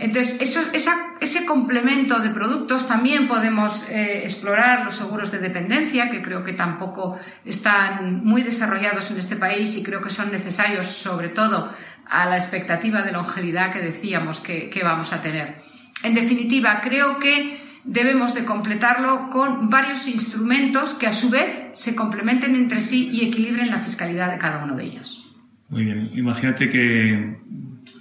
Entonces, 0.00 0.40
eso, 0.40 0.60
ese 1.20 1.44
complemento 1.44 2.20
de 2.20 2.30
productos 2.30 2.88
también 2.88 3.28
podemos 3.28 3.86
eh, 3.90 4.22
explorar 4.22 4.84
los 4.84 4.94
seguros 4.94 5.30
de 5.30 5.40
dependencia, 5.40 6.08
que 6.08 6.22
creo 6.22 6.42
que 6.42 6.54
tampoco 6.54 7.18
están 7.44 8.24
muy 8.24 8.42
desarrollados 8.42 9.10
en 9.10 9.18
este 9.18 9.36
país 9.36 9.76
y 9.76 9.82
creo 9.82 10.00
que 10.00 10.08
son 10.08 10.32
necesarios, 10.32 10.86
sobre 10.86 11.28
todo 11.28 11.74
a 12.10 12.28
la 12.28 12.36
expectativa 12.36 13.02
de 13.02 13.12
longevidad 13.12 13.72
que 13.72 13.78
decíamos 13.78 14.40
que, 14.40 14.70
vamos 14.82 15.12
a 15.12 15.22
tener. 15.22 15.62
En 16.02 16.14
definitiva, 16.14 16.80
creo 16.82 17.18
que 17.18 17.60
debemos 17.84 18.34
de 18.34 18.44
completarlo 18.44 19.30
con 19.30 19.70
varios 19.70 20.08
instrumentos 20.08 20.94
que 20.94 21.06
a 21.06 21.12
su 21.12 21.30
vez 21.30 21.68
se 21.72 21.94
complementen 21.94 22.54
entre 22.56 22.80
sí 22.80 23.10
y 23.12 23.26
equilibren 23.26 23.70
la 23.70 23.78
fiscalidad 23.78 24.32
de 24.32 24.38
cada 24.38 24.64
uno 24.64 24.76
de 24.76 24.84
ellos. 24.84 25.24
Muy 25.68 25.84
bien, 25.84 26.10
imagínate 26.14 26.68
que 26.68 27.38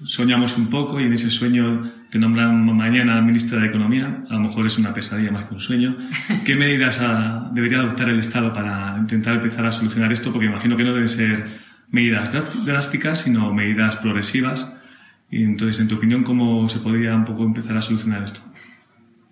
soñamos 0.05 0.57
un 0.57 0.69
poco 0.69 0.99
y 0.99 1.03
en 1.03 1.13
ese 1.13 1.29
sueño 1.29 1.93
te 2.09 2.17
nombran 2.17 2.65
mañana 2.75 3.21
ministra 3.21 3.61
de 3.61 3.67
Economía, 3.67 4.23
a 4.27 4.33
lo 4.33 4.39
mejor 4.39 4.65
es 4.65 4.79
una 4.79 4.91
pesadilla 4.91 5.31
más 5.31 5.45
que 5.45 5.53
un 5.53 5.59
sueño. 5.59 5.95
¿Qué 6.45 6.55
medidas 6.55 6.99
debería 7.53 7.79
adoptar 7.79 8.09
el 8.09 8.19
Estado 8.19 8.51
para 8.51 8.97
intentar 8.97 9.35
empezar 9.35 9.67
a 9.67 9.71
solucionar 9.71 10.11
esto? 10.11 10.31
Porque 10.31 10.47
imagino 10.47 10.75
que 10.75 10.83
no 10.83 10.93
deben 10.93 11.07
ser 11.07 11.68
medidas 11.91 12.31
drásticas, 12.65 13.21
sino 13.21 13.53
medidas 13.53 13.97
progresivas. 13.97 14.73
Y 15.29 15.43
entonces, 15.43 15.81
en 15.81 15.87
tu 15.87 15.95
opinión, 15.95 16.23
¿cómo 16.23 16.67
se 16.69 16.79
podría 16.79 17.15
un 17.15 17.25
poco 17.25 17.43
empezar 17.43 17.77
a 17.77 17.81
solucionar 17.81 18.23
esto? 18.23 18.41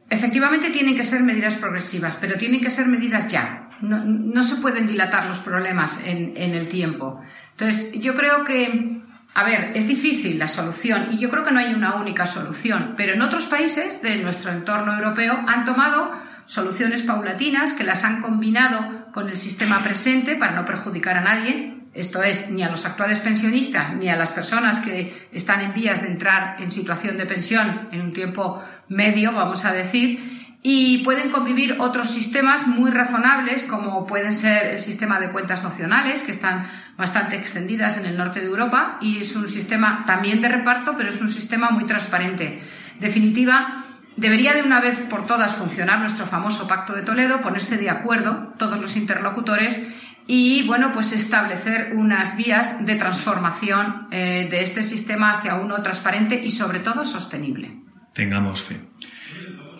Efectivamente, 0.09 0.69
tienen 0.69 0.95
que 0.95 1.03
ser 1.03 1.23
medidas 1.23 1.57
progresivas, 1.57 2.17
pero 2.19 2.37
tienen 2.37 2.61
que 2.61 2.71
ser 2.71 2.87
medidas 2.87 3.27
ya. 3.27 3.69
No, 3.81 4.03
no 4.05 4.43
se 4.43 4.57
pueden 4.57 4.87
dilatar 4.87 5.25
los 5.25 5.39
problemas 5.39 6.03
en, 6.05 6.33
en, 6.37 6.55
el 6.55 6.67
tiempo. 6.67 7.21
Entonces, 7.51 7.91
yo 7.99 8.15
creo 8.15 8.43
que, 8.43 9.01
a 9.33 9.43
ver, 9.43 9.71
es 9.75 9.87
difícil 9.87 10.39
la 10.39 10.47
solución 10.47 11.09
y 11.11 11.19
yo 11.19 11.29
creo 11.29 11.43
que 11.43 11.51
no 11.51 11.59
hay 11.59 11.73
una 11.73 11.95
única 11.95 12.25
solución, 12.25 12.95
pero 12.97 13.13
en 13.13 13.21
otros 13.21 13.45
países 13.45 14.01
de 14.01 14.17
nuestro 14.23 14.51
entorno 14.51 14.95
europeo 14.95 15.43
han 15.47 15.65
tomado 15.65 16.11
soluciones 16.45 17.03
paulatinas 17.03 17.73
que 17.73 17.83
las 17.83 18.03
han 18.03 18.21
combinado 18.21 19.11
con 19.11 19.29
el 19.29 19.37
sistema 19.37 19.83
presente 19.83 20.35
para 20.35 20.55
no 20.55 20.65
perjudicar 20.65 21.17
a 21.17 21.21
nadie 21.21 21.76
esto 21.93 22.23
es, 22.23 22.49
ni 22.51 22.63
a 22.63 22.69
los 22.69 22.85
actuales 22.85 23.19
pensionistas 23.19 23.93
ni 23.95 24.09
a 24.09 24.15
las 24.15 24.31
personas 24.31 24.79
que 24.79 25.27
están 25.31 25.61
en 25.61 25.73
vías 25.73 26.01
de 26.01 26.07
entrar 26.07 26.61
en 26.61 26.71
situación 26.71 27.17
de 27.17 27.25
pensión 27.25 27.89
en 27.91 28.01
un 28.01 28.13
tiempo 28.13 28.63
medio, 28.87 29.33
vamos 29.33 29.65
a 29.65 29.73
decir, 29.73 30.37
Y 30.69 30.97
pueden 31.03 31.29
convivir 31.29 31.77
otros 31.79 32.09
sistemas 32.09 32.67
muy 32.67 32.91
razonables, 32.91 33.63
como 33.63 34.05
pueden 34.05 34.33
ser 34.33 34.67
el 34.67 34.79
sistema 34.79 35.19
de 35.19 35.31
cuentas 35.31 35.63
nacionales, 35.63 36.23
que 36.23 36.31
están 36.31 36.69
bastante 36.97 37.35
extendidas 37.35 37.97
en 37.97 38.05
el 38.05 38.17
norte 38.17 38.39
de 38.39 38.47
Europa, 38.47 38.97
y 38.99 39.19
es 39.19 39.35
un 39.35 39.47
sistema 39.47 40.03
también 40.05 40.41
de 40.41 40.49
reparto, 40.49 40.95
pero 40.97 41.09
es 41.09 41.21
un 41.21 41.29
sistema 41.29 41.69
muy 41.69 41.85
transparente. 41.85 42.63
Definitiva, 42.99 43.85
debería 44.17 44.53
de 44.53 44.63
una 44.63 44.81
vez 44.81 45.05
por 45.09 45.25
todas 45.25 45.55
funcionar 45.55 45.99
nuestro 45.99 46.25
famoso 46.25 46.67
Pacto 46.67 46.93
de 46.93 47.03
Toledo, 47.03 47.39
ponerse 47.41 47.77
de 47.77 47.91
acuerdo 47.91 48.53
todos 48.57 48.79
los 48.79 48.97
interlocutores 48.97 49.81
y 50.27 50.67
bueno, 50.67 50.91
pues 50.93 51.13
establecer 51.13 51.93
unas 51.95 52.35
vías 52.35 52.85
de 52.85 52.95
transformación 52.95 54.07
eh, 54.11 54.47
de 54.51 54.61
este 54.61 54.83
sistema 54.83 55.33
hacia 55.33 55.55
uno 55.55 55.81
transparente 55.81 56.41
y 56.43 56.49
sobre 56.49 56.79
todo 56.79 57.05
sostenible. 57.05 57.79
Tengamos 58.13 58.61
fe. 58.61 58.81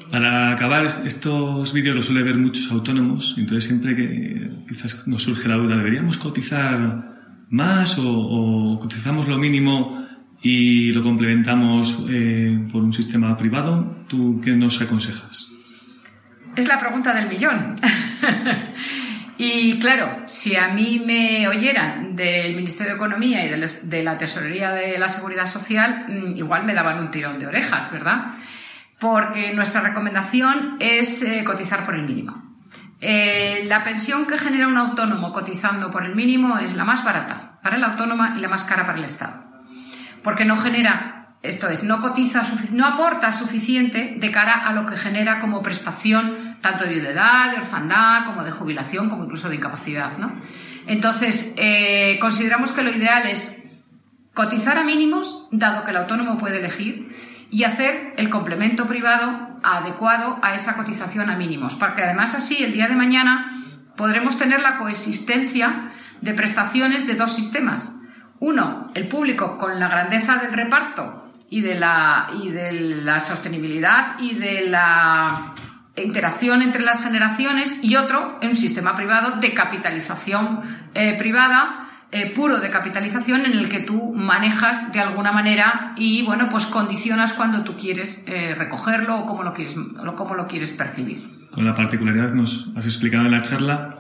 Para 0.10 0.54
acabar, 0.54 0.86
estos 0.86 1.74
vídeos 1.74 1.98
los 1.98 2.06
suele 2.06 2.24
ver 2.24 2.36
muchos 2.36 2.72
autónomos, 2.72 3.36
entonces 3.38 3.66
siempre 3.66 3.94
que 3.94 4.64
quizás 4.70 5.06
nos 5.06 5.24
surge 5.24 5.50
la 5.50 5.58
duda, 5.58 5.76
¿deberíamos 5.76 6.18
cotizar 6.18 7.18
más 7.50 8.00
o, 8.00 8.80
cotizamos 8.82 9.28
lo 9.28 9.38
mínimo 9.38 10.08
y 10.42 10.92
lo 10.94 11.04
complementamos 11.04 12.06
eh, 12.10 12.70
por 12.72 12.84
un 12.84 12.94
sistema 12.94 13.36
privado? 13.36 14.06
¿Tú 14.08 14.40
qué 14.42 14.52
nos 14.52 14.82
aconsejas? 14.82 15.52
Es 16.56 16.70
la 16.70 16.80
pregunta 16.80 17.14
del 17.14 17.28
millón. 17.28 17.76
Y 19.38 19.78
claro, 19.78 20.24
si 20.26 20.56
a 20.56 20.70
mí 20.70 21.02
me 21.06 21.48
oyeran 21.48 22.16
del 22.16 22.56
Ministerio 22.56 22.94
de 22.94 22.98
Economía 22.98 23.46
y 23.46 23.50
de 23.50 24.04
la 24.04 24.18
Tesorería 24.18 24.72
de 24.72 24.98
la 24.98 25.10
Seguridad 25.10 25.46
Social, 25.46 26.06
mm, 26.08 26.36
igual 26.36 26.66
me 26.66 26.74
daban 26.74 27.00
un 27.00 27.12
tirón 27.12 27.38
de 27.38 27.46
orejas, 27.46 27.92
¿verdad? 27.92 28.32
Porque 29.00 29.54
nuestra 29.54 29.82
recomendación 29.82 30.78
es 30.80 31.22
eh, 31.22 31.44
cotizar 31.44 31.86
por 31.86 31.94
el 31.94 32.04
mínimo. 32.04 32.48
Eh, 33.00 33.66
la 33.66 33.84
pensión 33.84 34.26
que 34.26 34.40
genera 34.40 34.68
un 34.68 34.78
autónomo 34.78 35.32
cotizando 35.32 35.92
por 35.92 36.04
el 36.04 36.16
mínimo 36.16 36.58
es 36.58 36.74
la 36.74 36.84
más 36.84 37.04
barata 37.04 37.60
para 37.62 37.76
el 37.76 37.84
autónomo 37.84 38.26
y 38.36 38.40
la 38.40 38.50
más 38.50 38.64
cara 38.64 38.88
para 38.88 38.98
el 38.98 39.04
Estado. 39.04 39.44
Porque 40.24 40.46
no 40.46 40.58
genera, 40.58 41.36
esto 41.44 41.70
es, 41.70 41.84
no 41.84 42.00
cotiza, 42.00 42.42
no 42.72 42.88
aporta 42.88 43.32
suficiente 43.32 44.16
de 44.18 44.32
cara 44.32 44.54
a 44.54 44.74
lo 44.74 44.88
que 44.88 44.98
genera 44.98 45.40
como 45.40 45.62
prestación 45.62 46.47
tanto 46.62 46.86
de 46.86 46.94
viudedad, 46.94 47.52
de 47.52 47.58
orfandad, 47.58 48.26
como 48.26 48.44
de 48.44 48.52
jubilación, 48.52 49.10
como 49.10 49.24
incluso 49.24 49.50
de 49.50 49.56
incapacidad. 49.56 50.18
¿no? 50.18 50.42
Entonces, 50.86 51.54
eh, 51.58 52.18
consideramos 52.20 52.72
que 52.72 52.84
lo 52.84 52.90
ideal 52.90 53.28
es 53.28 53.64
cotizar 54.34 54.78
a 54.78 54.84
mínimos, 54.84 55.48
dado 55.52 55.84
que 55.84 55.92
el 55.92 55.98
autónomo 55.98 56.38
puede 56.38 56.60
elegir, 56.60 57.16
y 57.50 57.64
hacer 57.64 58.14
el 58.18 58.30
complemento 58.30 58.88
privado 58.88 59.58
adecuado 59.64 60.38
a 60.42 60.54
esa 60.54 60.76
cotización 60.76 61.30
a 61.30 61.38
mínimos, 61.38 61.76
porque 61.76 62.04
además 62.04 62.36
así 62.36 62.64
el 62.64 62.74
día 62.74 62.88
de 62.88 62.96
mañana 62.96 63.82
podremos 63.96 64.38
tener 64.38 64.62
la 64.62 64.78
coexistencia 64.78 65.92
de 66.22 66.34
prestaciones 66.34 67.08
de 67.08 67.16
dos 67.16 67.34
sistemas. 67.34 68.00
Uno, 68.40 68.92
el 68.94 69.08
público 69.08 69.58
con 69.58 69.80
la 69.80 69.88
grandeza 69.88 70.38
del 70.38 70.54
reparto 70.54 71.32
y 71.50 71.62
de 71.62 71.76
la, 71.76 72.30
y 72.42 72.50
de 72.52 72.72
la 72.72 73.20
sostenibilidad 73.20 74.20
y 74.20 74.36
de 74.36 74.70
la 74.70 75.56
interacción 76.04 76.62
entre 76.62 76.84
las 76.84 77.04
generaciones 77.04 77.80
y 77.82 77.96
otro 77.96 78.40
un 78.42 78.56
sistema 78.56 78.96
privado 78.96 79.40
de 79.40 79.54
capitalización 79.54 80.62
eh, 80.94 81.16
privada 81.18 81.88
eh, 82.12 82.34
puro 82.34 82.60
de 82.60 82.70
capitalización 82.70 83.46
en 83.46 83.54
el 83.54 83.68
que 83.68 83.82
tú 83.82 84.14
manejas 84.14 84.94
de 84.94 85.00
alguna 85.02 85.34
manera 85.34 85.94
y 85.98 86.24
bueno 86.24 86.48
pues 86.50 86.66
condicionas 86.66 87.34
cuando 87.34 87.64
tú 87.64 87.76
quieres 87.76 88.24
eh, 88.28 88.56
recogerlo 88.56 89.20
o 89.20 89.26
cómo 89.26 89.44
lo 89.44 89.54
quieres 89.54 89.76
cómo 90.16 90.36
lo 90.36 90.48
quieres 90.48 90.72
percibir. 90.72 91.50
Con 91.52 91.66
la 91.66 91.76
particularidad 91.76 92.34
nos 92.34 92.70
has 92.78 92.86
explicado 92.86 93.26
en 93.26 93.32
la 93.32 93.42
charla 93.42 93.98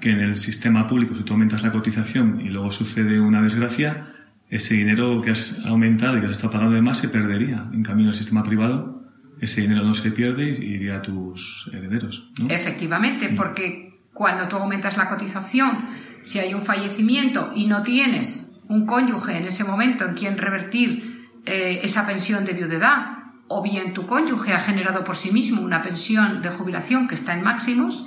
que 0.00 0.10
en 0.10 0.20
el 0.20 0.36
sistema 0.36 0.86
público 0.86 1.14
si 1.14 1.22
tú 1.22 1.32
aumentas 1.32 1.62
la 1.62 1.72
cotización 1.72 2.42
y 2.42 2.50
luego 2.50 2.70
sucede 2.72 3.18
una 3.20 3.40
desgracia 3.40 4.08
ese 4.50 4.74
dinero 4.74 5.22
que 5.22 5.30
has 5.30 5.58
aumentado 5.64 6.18
y 6.18 6.20
que 6.20 6.26
has 6.26 6.32
estado 6.32 6.52
pagando 6.52 6.74
de 6.74 6.82
más 6.82 6.98
se 6.98 7.08
perdería 7.08 7.68
en 7.72 7.82
cambio 7.82 8.04
en 8.04 8.10
el 8.10 8.16
sistema 8.16 8.44
privado 8.44 9.05
ese 9.40 9.62
dinero 9.62 9.84
no 9.84 9.94
se 9.94 10.10
pierde 10.12 10.50
y 10.50 10.74
iría 10.74 10.96
a 10.96 11.02
tus 11.02 11.70
herederos. 11.72 12.30
Efectivamente, 12.48 13.28
mm. 13.28 13.36
porque 13.36 13.98
cuando 14.12 14.48
tú 14.48 14.56
aumentas 14.56 14.96
la 14.96 15.08
cotización, 15.08 15.88
si 16.22 16.38
hay 16.38 16.54
un 16.54 16.62
fallecimiento 16.62 17.52
y 17.54 17.66
no 17.66 17.82
tienes 17.82 18.58
un 18.68 18.86
cónyuge 18.86 19.36
en 19.36 19.44
ese 19.44 19.64
momento 19.64 20.04
en 20.04 20.14
quien 20.14 20.38
revertir 20.38 21.28
eh, 21.44 21.80
esa 21.82 22.06
pensión 22.06 22.44
de 22.44 22.52
viudedad, 22.52 23.16
o 23.48 23.62
bien 23.62 23.94
tu 23.94 24.06
cónyuge 24.06 24.52
ha 24.52 24.58
generado 24.58 25.04
por 25.04 25.16
sí 25.16 25.32
mismo 25.32 25.60
una 25.60 25.82
pensión 25.82 26.42
de 26.42 26.50
jubilación 26.50 27.06
que 27.06 27.14
está 27.14 27.34
en 27.34 27.44
máximos, 27.44 28.06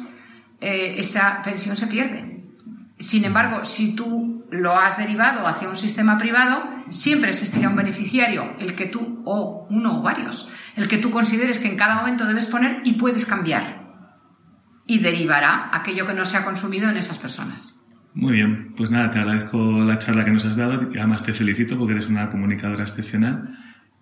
eh, 0.60 0.96
esa 0.98 1.42
pensión 1.44 1.78
se 1.78 1.88
pierde. 1.88 2.44
Sin 2.98 3.24
embargo, 3.24 3.64
si 3.64 3.96
tú 3.96 4.39
lo 4.52 4.76
has 4.76 4.98
derivado 4.98 5.48
hacia 5.48 5.70
un 5.70 5.76
sistema 5.76 6.18
privado, 6.18 6.64
siempre 6.90 7.30
existirá 7.30 7.70
un 7.70 7.76
beneficiario, 7.76 8.56
el 8.60 8.76
que 8.76 8.88
tú, 8.88 9.22
o 9.26 9.68
uno 9.70 10.00
o 10.00 10.02
varios, 10.02 10.50
el 10.76 10.88
que 10.88 10.98
tú 10.98 11.12
consideres 11.12 11.60
que 11.60 11.68
en 11.68 11.78
cada 11.78 11.96
momento 11.96 12.26
debes 12.26 12.48
poner 12.48 12.82
y 12.84 12.94
puedes 12.94 13.26
cambiar. 13.26 13.80
Y 14.86 15.00
derivará 15.00 15.70
aquello 15.72 16.08
que 16.08 16.14
no 16.14 16.26
se 16.26 16.38
ha 16.38 16.46
consumido 16.46 16.90
en 16.90 16.98
esas 16.98 17.20
personas. 17.20 17.80
Muy 18.14 18.34
bien, 18.34 18.74
pues 18.76 18.90
nada, 18.90 19.12
te 19.12 19.20
agradezco 19.20 19.58
la 19.58 20.00
charla 20.00 20.26
que 20.26 20.32
nos 20.32 20.46
has 20.46 20.58
dado 20.58 20.92
y 20.92 20.98
además 20.98 21.24
te 21.24 21.34
felicito 21.34 21.78
porque 21.78 21.94
eres 21.94 22.08
una 22.08 22.30
comunicadora 22.30 22.84
excepcional 22.84 23.56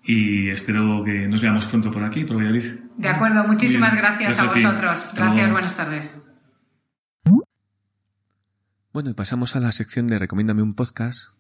y 0.04 0.50
espero 0.50 1.04
que 1.04 1.28
nos 1.28 1.42
veamos 1.42 1.68
pronto 1.68 1.92
por 1.92 2.04
aquí, 2.04 2.24
por 2.24 2.38
Valladolid. 2.38 2.76
De 2.96 3.10
acuerdo, 3.10 3.46
muchísimas 3.46 3.94
gracias, 3.96 4.40
a, 4.40 4.46
vosotros. 4.46 5.10
Gracias, 5.14 5.52
buenas 5.52 5.76
tardes. 5.76 6.24
Bueno, 8.98 9.12
y 9.12 9.14
pasamos 9.14 9.56
a 9.56 9.60
la 9.60 9.72
sección 9.72 10.08
de 10.08 10.18
Recomiéndame 10.18 10.64
un 10.64 10.74
podcast. 10.74 11.34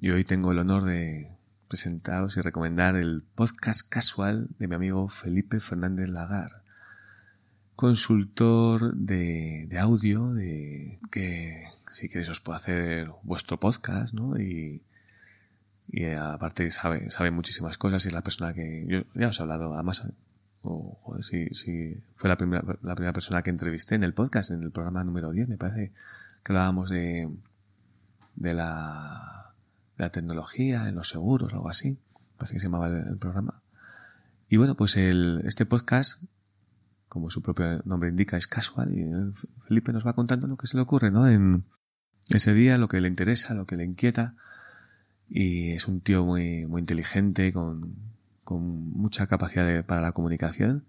Y 0.00 0.12
hoy 0.12 0.24
tengo 0.24 0.50
el 0.50 0.58
honor 0.58 0.84
de 0.84 1.36
presentaros 1.68 2.38
y 2.38 2.40
recomendar 2.40 2.96
el 2.96 3.22
podcast 3.34 3.86
casual 3.86 4.48
de 4.58 4.66
mi 4.66 4.76
amigo 4.76 5.06
Felipe 5.08 5.60
Fernández 5.60 6.08
Lagar, 6.08 6.62
consultor 7.76 8.94
de, 8.94 9.68
audio, 9.78 10.32
de 10.32 11.00
que 11.10 11.64
si 11.90 12.08
queréis 12.08 12.30
os 12.30 12.40
puedo 12.40 12.56
hacer 12.56 13.10
vuestro 13.24 13.60
podcast, 13.60 14.14
¿no? 14.14 14.40
Y, 14.40 14.80
y 15.88 16.06
aparte 16.06 16.70
sabe, 16.70 17.10
sabe 17.10 17.30
muchísimas 17.30 17.76
cosas 17.76 18.06
y 18.06 18.08
es 18.08 18.14
la 18.14 18.22
persona 18.22 18.54
que 18.54 18.86
yo 18.88 19.02
ya 19.14 19.28
os 19.28 19.38
he 19.38 19.42
hablado, 19.42 19.74
además, 19.74 20.02
o 20.62 20.98
joder, 21.02 21.22
si, 21.22 21.48
si 21.50 21.94
fue 22.14 22.30
la 22.30 22.38
primera, 22.38 22.64
la 22.80 22.94
primera 22.94 23.12
persona 23.12 23.42
que 23.42 23.50
entrevisté 23.50 23.96
en 23.96 24.02
el 24.02 24.14
podcast, 24.14 24.50
en 24.50 24.62
el 24.62 24.70
programa 24.70 25.04
número 25.04 25.30
10, 25.30 25.48
me 25.48 25.58
parece 25.58 25.92
que 26.42 26.52
hablábamos 26.52 26.90
de, 26.90 27.28
de 28.36 28.54
la, 28.54 29.54
de 29.96 30.04
la 30.04 30.10
tecnología 30.10 30.88
en 30.88 30.94
los 30.94 31.08
seguros 31.08 31.52
algo 31.52 31.68
así. 31.68 31.98
Parece 32.36 32.54
que 32.54 32.60
se 32.60 32.66
llamaba 32.66 32.88
el, 32.88 33.16
programa. 33.18 33.62
Y 34.48 34.56
bueno, 34.56 34.76
pues 34.76 34.96
el, 34.96 35.42
este 35.44 35.66
podcast, 35.66 36.24
como 37.08 37.30
su 37.30 37.42
propio 37.42 37.82
nombre 37.84 38.08
indica, 38.08 38.36
es 38.36 38.46
casual 38.46 38.92
y 38.92 39.10
Felipe 39.66 39.92
nos 39.92 40.06
va 40.06 40.14
contando 40.14 40.46
lo 40.46 40.56
que 40.56 40.66
se 40.66 40.76
le 40.76 40.82
ocurre, 40.82 41.10
¿no? 41.10 41.28
En 41.28 41.64
ese 42.30 42.52
día, 42.54 42.78
lo 42.78 42.88
que 42.88 43.00
le 43.00 43.08
interesa, 43.08 43.54
lo 43.54 43.66
que 43.66 43.76
le 43.76 43.84
inquieta. 43.84 44.34
Y 45.28 45.70
es 45.70 45.88
un 45.88 46.00
tío 46.00 46.24
muy, 46.24 46.66
muy 46.66 46.80
inteligente, 46.80 47.52
con, 47.52 47.96
con 48.44 48.90
mucha 48.90 49.26
capacidad 49.26 49.84
para 49.86 50.02
la 50.02 50.12
comunicación, 50.12 50.84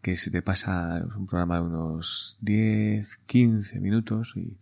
que 0.00 0.16
se 0.16 0.30
te 0.30 0.42
pasa, 0.42 0.98
es 0.98 1.16
un 1.16 1.26
programa 1.26 1.56
de 1.56 1.62
unos 1.62 2.38
10, 2.42 3.22
15 3.26 3.80
minutos 3.80 4.34
y 4.36 4.58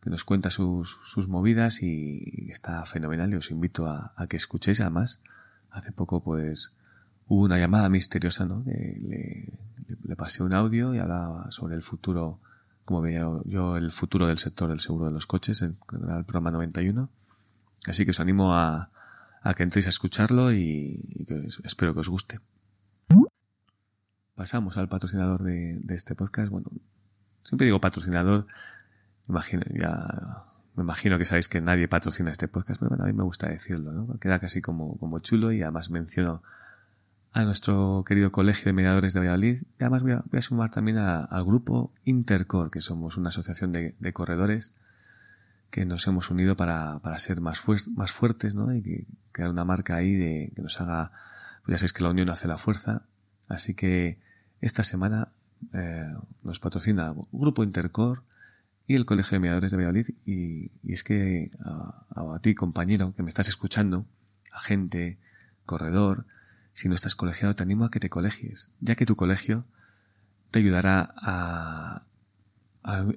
que 0.00 0.10
nos 0.10 0.24
cuenta 0.24 0.50
sus, 0.50 0.98
sus 1.04 1.28
movidas 1.28 1.82
y 1.82 2.46
está 2.50 2.84
fenomenal 2.86 3.32
y 3.32 3.36
os 3.36 3.50
invito 3.50 3.86
a, 3.86 4.14
que 4.28 4.36
escuchéis 4.36 4.80
además. 4.80 5.20
Hace 5.70 5.92
poco 5.92 6.22
pues 6.22 6.76
hubo 7.26 7.44
una 7.44 7.58
llamada 7.58 7.88
misteriosa, 7.88 8.46
¿no? 8.46 8.62
le, 8.64 9.52
le, 10.04 10.16
pasé 10.16 10.42
un 10.42 10.54
audio 10.54 10.94
y 10.94 10.98
hablaba 10.98 11.50
sobre 11.50 11.74
el 11.74 11.82
futuro, 11.82 12.40
como 12.84 13.02
veía 13.02 13.24
yo, 13.44 13.76
el 13.76 13.90
futuro 13.90 14.26
del 14.26 14.38
sector 14.38 14.68
del 14.68 14.80
seguro 14.80 15.06
de 15.06 15.12
los 15.12 15.26
coches 15.26 15.62
en, 15.62 15.76
el 15.92 16.24
programa 16.24 16.50
91. 16.52 17.08
Así 17.86 18.04
que 18.04 18.12
os 18.12 18.20
animo 18.20 18.54
a, 18.54 18.90
a 19.42 19.54
que 19.54 19.62
entréis 19.62 19.86
a 19.86 19.90
escucharlo 19.90 20.52
y, 20.52 21.24
que 21.26 21.46
espero 21.64 21.94
que 21.94 22.00
os 22.00 22.08
guste. 22.08 22.40
Pasamos 24.34 24.76
al 24.78 24.88
patrocinador 24.88 25.42
de, 25.42 25.78
de 25.80 25.94
este 25.94 26.14
podcast. 26.14 26.50
Bueno, 26.50 26.70
siempre 27.42 27.66
digo 27.66 27.80
patrocinador, 27.80 28.46
Imagino, 29.28 29.62
ya, 29.74 30.44
me 30.74 30.82
imagino 30.82 31.18
que 31.18 31.26
sabéis 31.26 31.48
que 31.48 31.60
nadie 31.60 31.88
patrocina 31.88 32.30
este 32.30 32.48
podcast, 32.48 32.80
pero 32.80 32.90
bueno, 32.90 33.04
a 33.04 33.08
mí 33.08 33.12
me 33.12 33.24
gusta 33.24 33.48
decirlo, 33.48 33.92
¿no? 33.92 34.18
Queda 34.18 34.38
casi 34.38 34.62
como, 34.62 34.96
como 34.98 35.18
chulo 35.18 35.52
y 35.52 35.62
además 35.62 35.90
menciono 35.90 36.42
a 37.32 37.44
nuestro 37.44 38.04
querido 38.06 38.32
colegio 38.32 38.64
de 38.64 38.72
mediadores 38.72 39.12
de 39.12 39.20
Valladolid 39.20 39.62
y 39.78 39.82
además 39.84 40.02
voy 40.02 40.12
a, 40.12 40.40
sumar 40.40 40.70
también 40.70 40.98
al 40.98 41.44
grupo 41.44 41.92
Intercor, 42.04 42.70
que 42.70 42.80
somos 42.80 43.16
una 43.16 43.28
asociación 43.28 43.72
de, 43.72 44.12
corredores 44.12 44.74
que 45.70 45.84
nos 45.84 46.06
hemos 46.06 46.30
unido 46.30 46.56
para, 46.56 47.00
para 47.00 47.18
ser 47.18 47.40
más, 47.40 47.62
más 47.94 48.12
fuertes, 48.12 48.54
¿no? 48.54 48.74
Y 48.74 48.82
que, 48.82 49.06
crear 49.32 49.50
una 49.50 49.64
marca 49.64 49.96
ahí 49.96 50.14
de, 50.14 50.52
que 50.56 50.62
nos 50.62 50.80
haga, 50.80 51.10
pues 51.64 51.74
ya 51.74 51.78
sabéis 51.78 51.92
que 51.92 52.02
la 52.02 52.10
unión 52.10 52.30
hace 52.30 52.48
la 52.48 52.56
fuerza, 52.56 53.02
así 53.48 53.74
que 53.74 54.18
esta 54.60 54.82
semana 54.82 55.32
eh, 55.74 56.14
nos 56.42 56.60
patrocina 56.60 57.14
Grupo 57.32 57.62
Intercor 57.62 58.22
y 58.88 58.94
el 58.94 59.04
Colegio 59.04 59.36
de 59.36 59.40
Mediadores 59.40 59.70
de 59.70 59.76
Valladolid. 59.76 60.08
Y, 60.24 60.72
es 60.90 61.04
que 61.04 61.50
a, 61.60 62.38
ti, 62.40 62.54
compañero, 62.54 63.14
que 63.14 63.22
me 63.22 63.28
estás 63.28 63.48
escuchando, 63.48 64.06
agente, 64.50 65.18
corredor, 65.66 66.26
si 66.72 66.88
no 66.88 66.94
estás 66.94 67.14
colegiado, 67.14 67.54
te 67.54 67.62
animo 67.62 67.84
a 67.84 67.90
que 67.90 68.00
te 68.00 68.08
colegies, 68.08 68.70
ya 68.80 68.96
que 68.96 69.04
tu 69.04 69.14
colegio 69.14 69.66
te 70.50 70.60
ayudará 70.60 71.14
a, 71.16 72.04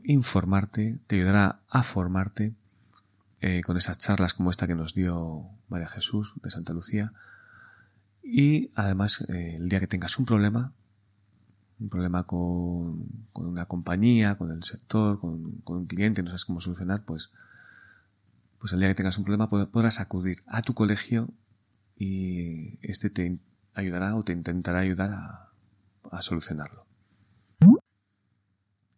informarte, 0.03 0.99
te 1.07 1.15
ayudará 1.15 1.61
a 1.69 1.81
formarte 1.81 2.53
eh, 3.39 3.61
con 3.61 3.77
esas 3.77 3.97
charlas 3.97 4.33
como 4.33 4.51
esta 4.51 4.67
que 4.67 4.75
nos 4.75 4.93
dio 4.93 5.47
María 5.69 5.87
Jesús 5.87 6.33
de 6.43 6.51
Santa 6.51 6.73
Lucía. 6.73 7.13
Y 8.21 8.71
además, 8.75 9.23
eh, 9.29 9.55
el 9.55 9.69
día 9.69 9.79
que 9.79 9.87
tengas 9.87 10.19
un 10.19 10.25
problema, 10.25 10.73
un 11.81 11.89
problema 11.89 12.23
con, 12.23 13.07
una 13.33 13.65
compañía, 13.65 14.37
con 14.37 14.51
el 14.51 14.63
sector, 14.63 15.19
con, 15.19 15.63
un 15.65 15.85
cliente, 15.87 16.21
no 16.21 16.29
sabes 16.29 16.45
cómo 16.45 16.61
solucionar, 16.61 17.03
pues, 17.03 17.31
pues 18.59 18.73
el 18.73 18.79
día 18.79 18.89
que 18.89 18.95
tengas 18.95 19.17
un 19.17 19.25
problema 19.25 19.49
podrás 19.49 19.99
acudir 19.99 20.43
a 20.45 20.61
tu 20.61 20.75
colegio 20.75 21.29
y 21.97 22.77
este 22.87 23.09
te 23.09 23.39
ayudará 23.73 24.15
o 24.15 24.23
te 24.23 24.33
intentará 24.33 24.79
ayudar 24.79 25.11
a, 25.11 25.47
solucionarlo. 26.21 26.85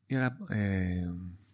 Y 0.09 0.15
ahora 0.15 0.37
eh, 0.49 1.07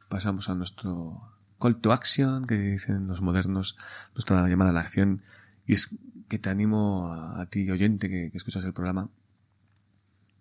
pasamos 0.09 0.49
a 0.49 0.55
nuestro 0.55 1.21
call 1.59 1.79
to 1.79 1.91
action, 1.91 2.45
que 2.45 2.55
dicen 2.55 3.07
los 3.07 3.21
modernos, 3.21 3.77
nuestra 4.13 4.47
llamada 4.47 4.71
a 4.71 4.73
la 4.73 4.79
acción, 4.79 5.21
y 5.67 5.73
es 5.73 5.97
que 6.27 6.39
te 6.39 6.49
animo 6.49 7.11
a, 7.13 7.45
ti, 7.47 7.69
oyente, 7.69 8.09
que 8.09 8.31
escuchas 8.33 8.63
el 8.65 8.73
programa, 8.73 9.09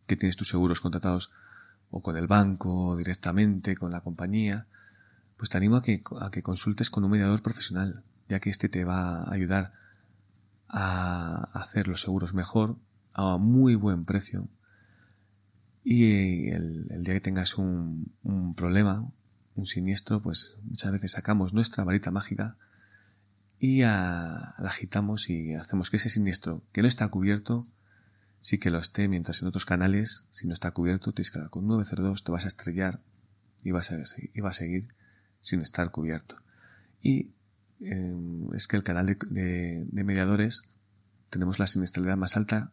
que 0.09 0.17
tienes 0.17 0.37
tus 0.37 0.49
seguros 0.49 0.81
contratados 0.81 1.33
o 1.91 2.03
con 2.03 2.17
el 2.17 2.27
banco 2.27 2.89
o 2.89 2.97
directamente 2.97 3.77
con 3.77 3.93
la 3.93 4.01
compañía, 4.01 4.67
pues 5.37 5.51
te 5.51 5.57
animo 5.57 5.77
a 5.77 5.83
que, 5.83 6.03
a 6.21 6.31
que 6.31 6.43
consultes 6.43 6.91
con 6.91 7.05
un 7.05 7.13
mediador 7.13 7.43
profesional, 7.43 8.03
ya 8.29 8.41
que 8.41 8.51
este 8.51 8.69
te 8.69 8.85
va 8.85 9.23
a 9.23 9.33
ayudar 9.33 9.73
a 10.69 11.49
hacer 11.53 11.87
los 11.87 12.01
seguros 12.01 12.35
mejor, 12.35 12.77
a 13.15 13.37
muy 13.39 13.77
buen 13.77 14.05
precio, 14.05 14.49
y 15.91 16.51
el, 16.51 16.87
día 17.03 17.15
que 17.15 17.21
tengas 17.21 17.57
un, 17.57 18.13
problema, 18.57 19.11
un 19.55 19.65
siniestro, 19.65 20.21
pues 20.21 20.59
muchas 20.65 20.93
veces 20.93 21.13
sacamos 21.13 21.55
nuestra 21.55 21.83
varita 21.83 22.11
mágica 22.11 22.57
y 23.59 23.81
la 23.81 24.55
agitamos 24.59 25.31
y 25.31 25.55
hacemos 25.55 25.89
que 25.89 25.97
ese 25.97 26.11
siniestro 26.11 26.63
que 26.73 26.83
no 26.83 26.89
está 26.89 27.09
cubierto 27.09 27.67
sí 28.41 28.59
que 28.59 28.71
lo 28.71 28.79
esté, 28.79 29.09
mientras 29.09 29.43
en 29.43 29.49
otros 29.49 29.65
canales, 29.65 30.27
si 30.31 30.47
no 30.47 30.53
está 30.53 30.71
cubierto, 30.71 31.13
tienes 31.13 31.31
que 31.31 31.39
hablar 31.39 31.51
con 31.51 31.67
902, 31.67 32.25
te 32.25 32.33
vas 32.33 32.45
a 32.45 32.49
estrellar 32.49 33.01
y 33.63 33.73
vas 33.73 33.91
a, 33.93 33.97
y 34.35 34.41
va 34.41 34.51
a 34.51 34.55
seguir 34.55 34.89
sin 35.41 35.61
estar 35.61 35.91
cubierto. 35.91 36.37
Y 37.03 37.33
em, 37.81 38.53
es 38.55 38.67
que 38.67 38.77
el 38.77 38.83
canal 38.83 39.07
de, 39.07 39.87
mediadores 39.93 40.63
tenemos 41.31 41.59
la 41.59 41.67
siniestralidad 41.67 42.17
más 42.17 42.37
alta, 42.37 42.71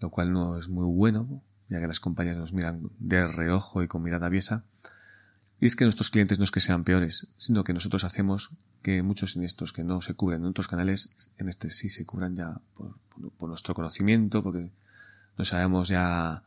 lo 0.00 0.10
cual 0.10 0.32
no 0.32 0.58
es 0.58 0.68
muy 0.68 0.86
bueno, 0.86 1.42
ya 1.68 1.80
que 1.80 1.86
las 1.86 2.00
compañías 2.00 2.36
nos 2.36 2.52
miran 2.52 2.90
de 2.98 3.26
reojo 3.26 3.82
y 3.82 3.88
con 3.88 4.02
mirada 4.02 4.26
aviesa. 4.26 4.64
Y 5.64 5.66
es 5.66 5.76
que 5.76 5.84
nuestros 5.84 6.10
clientes 6.10 6.38
no 6.38 6.44
es 6.44 6.50
que 6.50 6.60
sean 6.60 6.84
peores, 6.84 7.28
sino 7.38 7.64
que 7.64 7.72
nosotros 7.72 8.04
hacemos 8.04 8.50
que 8.82 9.02
muchos 9.02 9.32
siniestros 9.32 9.72
que 9.72 9.82
no 9.82 10.02
se 10.02 10.12
cubren 10.12 10.42
en 10.42 10.48
otros 10.48 10.68
canales, 10.68 11.32
en 11.38 11.48
este 11.48 11.70
sí 11.70 11.88
se 11.88 12.04
cubran 12.04 12.36
ya 12.36 12.60
por, 12.74 13.48
nuestro 13.48 13.74
conocimiento, 13.74 14.42
porque 14.42 14.68
no 15.38 15.44
sabemos 15.46 15.88
ya 15.88 16.42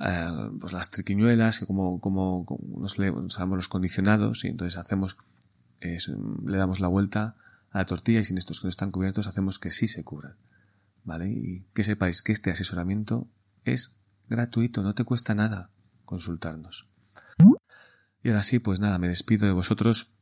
eh, 0.00 0.30
pues 0.58 0.72
las 0.72 0.90
triquiñuelas, 0.90 1.66
como, 1.66 2.00
como, 2.00 2.46
nos, 2.78 2.92
sabemos 2.92 3.58
los 3.58 3.68
condicionados, 3.68 4.46
y 4.46 4.48
entonces 4.48 4.78
hacemos, 4.78 5.18
le 5.82 6.56
damos 6.56 6.80
la 6.80 6.88
vuelta 6.88 7.34
a 7.72 7.78
la 7.80 7.84
tortilla 7.84 8.20
y 8.20 8.24
siniestros 8.24 8.60
que 8.60 8.68
no 8.68 8.70
están 8.70 8.90
cubiertos 8.90 9.26
hacemos 9.26 9.58
que 9.58 9.70
sí 9.70 9.86
se 9.86 10.02
cubran. 10.02 10.36
¿Vale? 11.04 11.28
Y 11.28 11.66
que 11.74 11.84
sepáis 11.84 12.22
que 12.22 12.32
este 12.32 12.52
asesoramiento 12.52 13.28
es 13.66 13.96
gratuito, 14.30 14.82
no 14.82 14.94
te 14.94 15.04
cuesta 15.04 15.34
nada 15.34 15.68
consultarnos. 16.06 16.88
Y 18.22 18.30
ahora 18.30 18.42
sí, 18.42 18.58
pues 18.58 18.80
nada, 18.80 18.98
me 18.98 19.08
despido 19.08 19.46
de 19.46 19.52
vosotros 19.52 20.16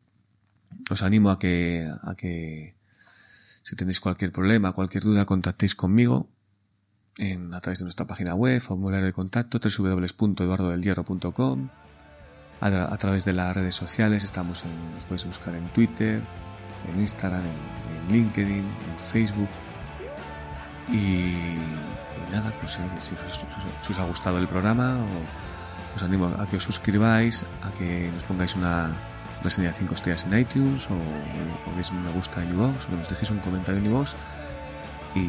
os 0.91 1.03
animo 1.03 1.31
a 1.31 1.39
que, 1.39 1.91
a 2.03 2.15
que 2.15 2.77
si 3.63 3.77
tenéis 3.77 4.01
cualquier 4.01 4.33
problema, 4.33 4.73
cualquier 4.73 5.05
duda, 5.05 5.25
contactéis 5.25 5.75
conmigo 5.75 6.29
en, 7.19 7.55
a 7.55 7.61
través 7.61 7.79
de 7.79 7.85
nuestra 7.85 8.07
página 8.07 8.35
web, 8.35 8.61
formulario 8.61 9.07
de 9.07 9.13
contacto, 9.13 9.59
www.eduardodelhierro.com, 9.59 11.69
a, 12.61 12.97
través 12.99 13.25
de 13.25 13.33
las 13.33 13.55
redes 13.55 13.75
sociales, 13.75 14.25
estamos 14.25 14.65
en, 14.65 14.95
nos 14.95 15.05
podéis 15.05 15.27
buscar 15.27 15.55
en 15.55 15.73
Twitter, 15.73 16.23
en 16.89 17.01
Instagram, 17.01 17.43
en, 17.43 18.13
LinkedIn, 18.13 18.59
en 18.59 18.99
Facebook. 18.99 19.49
Y, 20.89 21.35
nada, 22.31 22.53
pues 22.61 22.79
eh, 22.79 22.83
si, 22.99 23.15
os, 23.15 23.99
ha 23.99 24.05
gustado 24.05 24.39
el 24.39 24.49
programa, 24.49 24.99
os 25.95 26.03
animo 26.03 26.35
a 26.39 26.47
que 26.47 26.57
os 26.57 26.65
suscribáis, 26.65 27.47
a 27.63 27.71
que 27.73 28.11
nos 28.13 28.25
pongáis 28.25 28.57
una, 28.57 28.91
reseña 29.45 29.73
5 29.73 29.95
estrellas 29.95 30.25
en 30.25 30.39
iTunes 30.39 30.91
o, 30.91 30.97
o 30.97 31.71
deis 31.77 31.93
un 31.93 32.03
me 32.03 32.11
gusta 32.11 32.43
en 32.43 32.51
iVoox 32.57 32.87
o 32.87 32.89
que 32.89 32.97
nos 32.97 33.09
dejéis 33.09 33.31
un 33.31 33.39
comentario 33.39 33.79
en 33.79 33.87
iVoox 33.87 34.17
y 35.15 35.29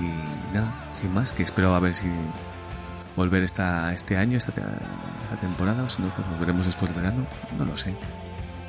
nada, 0.53 0.73
sin 0.89 1.13
más, 1.13 1.33
que 1.33 1.43
espero 1.43 1.75
a 1.75 1.79
ver 1.79 1.93
si 1.93 2.09
volver 3.15 3.43
esta, 3.43 3.93
este 3.93 4.17
año, 4.17 4.37
esta, 4.37 4.51
esta 4.51 5.39
temporada 5.39 5.83
o 5.83 5.89
si 5.89 6.01
no, 6.01 6.09
pues 6.15 6.25
nos 6.27 6.39
veremos 6.39 6.65
después 6.65 6.91
del 6.91 7.01
verano, 7.01 7.27
no 7.55 7.65
lo 7.65 7.77
sé. 7.77 7.95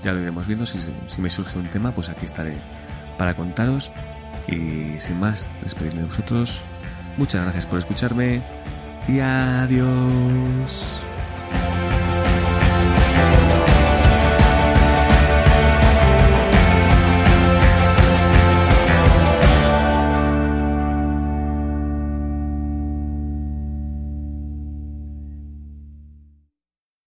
Ya 0.02 0.12
lo 0.12 0.20
iremos 0.20 0.46
viendo, 0.46 0.66
si, 0.66 0.78
si 1.06 1.22
me 1.22 1.30
surge 1.30 1.59
un 1.59 1.70
tema, 1.70 1.92
pues 1.92 2.11
aquí 2.11 2.26
estaré 2.26 2.61
para 3.16 3.35
contaros 3.35 3.92
y 4.46 4.98
sin 4.98 5.18
más, 5.18 5.48
despedirme 5.62 6.02
de 6.02 6.09
vosotros. 6.09 6.66
Muchas 7.16 7.42
gracias 7.42 7.66
por 7.66 7.78
escucharme 7.78 8.44
y 9.09 9.20
adiós. 9.20 11.06